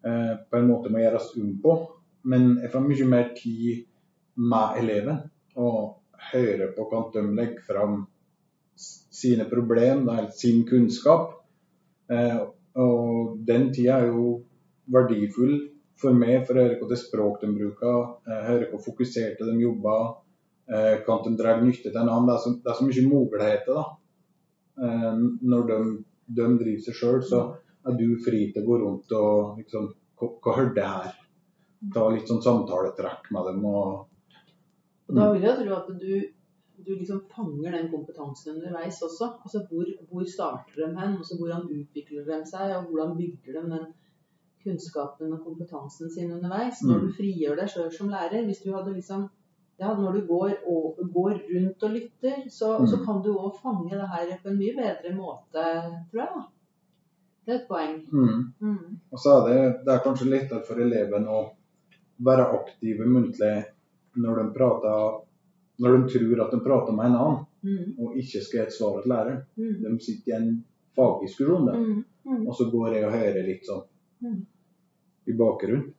eh, 0.07 0.33
på 0.43 0.59
en 0.59 0.67
måte 0.67 0.91
må 0.91 1.03
gjøres 1.03 1.31
om 1.39 1.53
på. 1.63 1.77
Men 2.27 2.57
jeg 2.63 2.73
får 2.73 2.87
mye 2.89 3.09
mer 3.11 3.31
tid 3.39 3.85
med 4.37 4.81
eleven 4.83 5.23
og 5.63 5.79
høre 6.33 6.73
på 6.75 6.87
hva 6.91 7.05
de 7.15 7.23
legger 7.37 7.63
fram 7.69 8.01
sine 8.77 9.47
problemer, 9.51 10.29
sin 10.37 10.65
kunnskap. 10.69 11.33
Eh, 12.13 12.43
og 12.77 13.39
den 13.49 13.71
tida 13.75 14.01
er 14.03 14.13
jo 14.13 14.43
verdifull 14.93 15.57
for 15.97 16.15
meg 16.15 16.45
for 16.47 16.59
å 16.59 16.67
høre 16.67 16.77
hva 16.81 16.91
det 16.91 17.01
språk 17.01 17.41
de 17.43 17.51
bruker, 17.55 17.99
eh, 18.29 18.43
høre 18.51 18.71
hvor 18.71 18.85
fokuserte 18.85 19.49
de 19.49 19.57
jobber 19.65 20.15
Eh, 20.67 21.05
kan 21.07 21.23
de 21.25 21.37
dra 21.43 21.61
nytte 21.61 21.93
av 21.95 22.03
en 22.03 22.09
annen. 22.09 22.27
Det 22.27 22.35
er 22.35 22.43
så, 22.43 22.51
det 22.63 22.71
er 22.71 22.79
så 22.79 22.87
mye 22.87 23.07
muligheter 23.07 23.77
da. 23.79 23.85
Når 25.53 25.69
de, 25.71 25.77
de 26.39 26.49
driver 26.63 26.83
seg 26.85 26.99
sjøl, 26.99 27.21
så 27.25 27.43
er 27.87 27.95
du 28.01 28.09
fri 28.25 28.49
til 28.53 28.65
å 28.65 28.67
gå 28.67 28.81
rundt 28.83 29.15
og 29.17 29.63
liksom 29.63 29.93
Hva, 30.17 30.31
hva 30.43 30.53
hørte 30.57 30.81
jeg 30.81 30.91
her? 30.91 31.17
Ta 31.93 32.07
litt 32.09 32.31
sånn 32.31 32.41
samtaletrekk 32.41 33.29
med 33.37 33.49
dem. 33.51 33.65
og, 33.69 34.07
og 35.07 35.19
Da 35.19 35.27
vil 35.35 35.45
jeg 35.45 35.59
tro 35.61 35.75
at 35.77 35.91
du, 36.01 36.13
du 36.87 36.95
liksom 36.95 37.23
fanger 37.33 37.75
den 37.77 37.89
kompetansen 37.93 38.57
underveis 38.57 39.03
også. 39.03 39.33
Altså 39.43 39.63
hvor, 39.71 39.89
hvor 40.11 40.25
starter 40.31 40.83
de 40.83 40.91
hen? 41.01 41.17
Altså 41.21 41.39
hvordan 41.39 41.69
utvikler 41.79 42.27
de 42.29 42.41
seg? 42.51 42.75
Og 42.77 42.91
hvordan 42.91 43.17
bygger 43.19 43.61
de 43.61 43.65
den 43.75 43.87
kunnskapen 44.65 45.35
og 45.35 45.43
kompetansen 45.45 46.11
sin 46.11 46.33
underveis? 46.33 46.83
Når 46.87 47.05
du 47.05 47.17
frigjør 47.19 47.59
deg 47.61 47.73
sjøl 47.73 47.91
som 47.95 48.13
lærer. 48.13 48.47
Hvis 48.47 48.63
du 48.65 48.73
hadde 48.75 48.95
liksom 48.95 49.29
ja, 49.77 49.93
når 49.93 50.13
du 50.13 50.27
går, 50.27 50.53
og, 50.67 51.01
går, 51.13 51.35
rundt 51.53 51.83
og 51.83 51.91
lytter, 51.91 52.37
så, 52.49 52.79
mm. 52.79 52.87
så 52.89 53.01
kan 53.05 53.19
du 53.25 53.35
òg 53.35 53.59
fange 53.61 53.93
det 53.93 54.09
her 54.09 54.31
på 54.43 54.49
en 54.49 54.57
mye 54.57 54.73
bedre 54.77 55.13
måte, 55.13 55.65
tror 56.11 56.23
jeg. 56.23 56.31
da. 56.37 56.45
Det 57.47 57.53
er 57.53 57.59
et 57.61 57.69
poeng. 57.69 57.99
Mm. 58.13 58.39
Mm. 58.61 58.95
Og 59.13 59.21
så 59.23 59.35
er 59.37 59.49
det, 59.49 59.59
det 59.85 59.93
er 59.93 60.05
kanskje 60.07 60.31
lettere 60.31 60.65
for 60.67 60.81
eleven 60.83 61.29
å 61.29 61.43
være 62.27 62.49
aktive 62.57 63.07
muntlig 63.07 63.53
når 64.17 64.41
de 64.41 64.47
prater 64.57 65.19
når 65.83 65.97
de 65.97 66.15
tror 66.15 66.43
at 66.47 66.55
de 66.55 66.63
prater 66.65 66.97
med 66.97 67.11
en 67.11 67.19
annen, 67.21 67.43
mm. 67.67 67.93
og 68.01 68.17
ikke 68.21 68.43
skal 68.45 68.61
gi 68.61 68.65
et 68.65 68.77
svar 68.77 69.01
til 69.03 69.13
læreren. 69.13 69.43
Mm. 69.61 69.75
De 69.85 70.05
sitter 70.05 70.33
i 70.33 70.37
en 70.39 70.51
fagdiskusjon, 70.97 71.67
der, 71.69 71.83
mm. 71.83 72.43
og 72.47 72.55
så 72.57 72.69
går 72.73 72.97
jeg 72.97 73.09
og 73.09 73.17
hører 73.17 73.49
litt 73.51 73.69
sånn 73.69 74.37
i 75.27 75.35
bakgrunnen. 75.37 75.91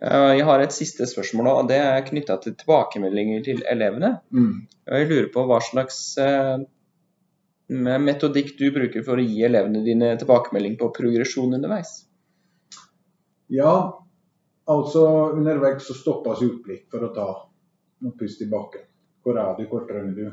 Eh, 0.00 0.30
jeg 0.38 0.46
har 0.48 0.62
et 0.62 0.74
siste 0.74 1.06
spørsmål, 1.08 1.50
og 1.52 1.68
det 1.70 1.78
er 1.80 2.06
knytta 2.06 2.38
til 2.42 2.56
tilbakemeldinger 2.58 3.44
til 3.46 3.60
elevene. 3.70 4.16
Mm. 4.34 4.64
Jeg 4.90 5.10
lurer 5.10 5.28
på 5.34 5.44
hva 5.48 5.60
slags 5.64 6.00
eh, 6.20 6.64
metodikk 7.68 8.54
du 8.58 8.66
bruker 8.74 9.04
for 9.06 9.20
å 9.20 9.26
gi 9.26 9.44
elevene 9.46 9.84
dine 9.86 10.14
tilbakemelding 10.20 10.76
på 10.80 10.90
progresjon 10.96 11.54
underveis? 11.56 12.02
Ja, 13.52 13.74
altså 14.66 15.06
underveis 15.36 15.86
så 15.86 15.96
stoppes 15.96 16.42
opp 16.44 16.70
litt 16.70 16.88
for 16.92 17.06
å 17.06 17.12
ta 17.14 17.28
noen 18.04 18.18
pust 18.18 18.42
i 18.44 18.50
bakken. 18.50 18.84
Hvor 19.24 19.40
er 19.40 19.56
du, 19.56 19.64
hvor 19.70 19.86
trenger 19.88 20.14
du, 20.18 20.24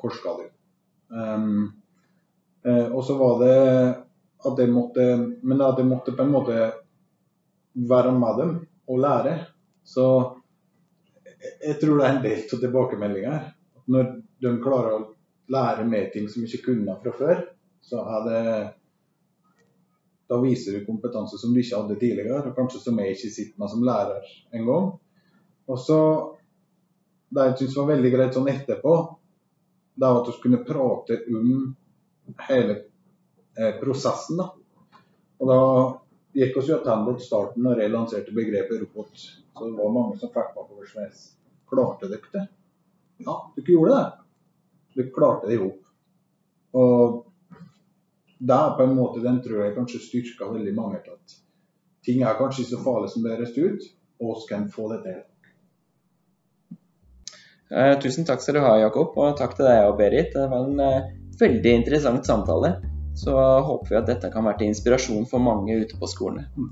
hvor 0.00 0.14
skal 0.14 0.42
du? 0.42 0.50
Um, 1.12 1.72
eh, 2.66 2.88
og 2.88 3.04
så 3.06 3.16
var 3.18 3.38
det 3.42 3.56
at 4.42 4.58
jeg 4.58 4.72
måtte 4.72 5.04
Men 5.42 5.60
at 5.60 5.78
jeg 5.78 5.86
måtte 5.86 6.14
på 6.16 6.24
en 6.24 6.32
måte 6.32 6.56
være 7.74 8.12
med 8.12 8.38
dem 8.40 8.54
og 8.88 8.98
lære. 9.00 9.34
Så 9.84 10.06
jeg 11.62 11.78
tror 11.80 11.98
det 11.98 12.06
er 12.06 12.16
en 12.16 12.22
del 12.24 12.42
av 12.42 12.60
tilbakemeldinger. 12.60 13.48
Når 13.92 14.10
de 14.42 14.52
klarer 14.62 14.96
å 14.96 15.06
lære 15.52 15.86
mer 15.88 16.10
ting 16.12 16.28
som 16.30 16.44
ikke 16.44 16.64
kunne 16.66 16.98
fra 17.02 17.14
før, 17.18 17.42
så 17.82 18.04
er 18.16 18.28
det 18.28 18.44
Da 20.30 20.38
viser 20.40 20.72
du 20.72 20.86
kompetanse 20.86 21.36
som 21.36 21.52
du 21.52 21.58
ikke 21.60 21.76
hadde 21.76 21.98
tidligere, 22.00 22.38
og 22.40 22.54
kanskje 22.56 22.78
som 22.80 22.98
jeg 22.98 23.12
ikke 23.12 23.30
sitter 23.34 23.60
med 23.60 23.68
som 23.68 23.82
lærer 23.84 24.30
en 24.56 24.62
gang. 24.64 24.86
Og 25.68 25.78
så 25.78 25.98
Det 27.32 27.44
jeg 27.48 27.58
syntes 27.58 27.76
var 27.80 27.90
veldig 27.94 28.10
greit 28.12 28.36
sånn 28.36 28.50
etterpå, 28.52 28.94
det 29.94 30.08
var 30.08 30.20
at 30.20 30.28
vi 30.28 30.40
kunne 30.42 30.64
prate 30.68 31.18
om 31.32 31.52
hele 32.48 32.74
eh, 33.56 33.74
prosessen. 33.80 34.40
da. 34.40 34.50
Og 35.40 35.48
da 35.50 35.60
gikk 36.38 36.58
oss 36.60 36.68
jo 36.70 36.78
attendant 36.78 37.22
starten 37.24 37.64
når 37.66 37.82
jeg 37.82 37.92
lanserte 37.92 38.34
begrepet 38.36 38.82
robot. 38.84 39.16
Så 39.16 39.68
det 39.68 39.76
var 39.78 39.94
mange 39.96 40.18
som 40.20 40.32
fikk 40.32 40.52
bakoversveis. 40.56 41.24
Klarte 41.72 42.08
dere 42.10 42.32
det? 42.36 42.46
Ja, 43.24 43.36
dere 43.56 43.76
gjorde 43.76 43.96
det. 43.96 44.06
Dere 44.96 45.14
klarte 45.16 45.48
det 45.48 45.56
i 45.56 45.62
hop. 45.62 45.80
Og 46.72 47.18
det 48.42 48.58
er 48.58 48.76
på 48.76 48.86
en 48.86 48.96
måte 48.96 49.24
den 49.24 49.40
tror 49.44 49.64
jeg 49.64 49.76
kanskje 49.76 50.00
styrka 50.02 50.48
veldig 50.50 50.72
mange 50.74 51.02
til 51.04 51.16
at 51.16 51.36
ting 52.02 52.24
er 52.26 52.38
kanskje 52.38 52.64
så 52.70 52.80
farlig 52.82 53.12
som 53.12 53.22
det 53.22 53.36
høres 53.36 53.52
ut, 53.54 53.84
og 54.22 54.40
vi 54.40 54.48
kan 54.48 54.64
få 54.72 54.88
det 54.92 55.02
til. 55.04 55.20
Eh, 57.72 57.94
tusen 58.00 58.26
takk 58.28 58.42
skal 58.44 58.54
du 58.58 58.60
ha, 58.60 58.72
Jakob, 58.82 59.14
og 59.16 59.36
takk 59.38 59.56
til 59.56 59.64
deg 59.68 59.86
og 59.88 59.96
Berit. 60.00 60.34
Det 60.34 60.44
var 60.50 60.60
en 60.68 60.80
eh, 60.84 61.06
veldig 61.40 61.72
interessant 61.80 62.26
samtale. 62.28 62.70
Så 63.16 63.32
håper 63.32 63.88
vi 63.92 64.00
at 64.00 64.08
dette 64.08 64.32
kan 64.32 64.44
være 64.48 64.58
til 64.60 64.68
inspirasjon 64.72 65.26
for 65.30 65.38
mange 65.44 65.72
ute 65.80 65.94
på 66.00 66.06
skolene. 66.08 66.44
Mm. 66.56 66.70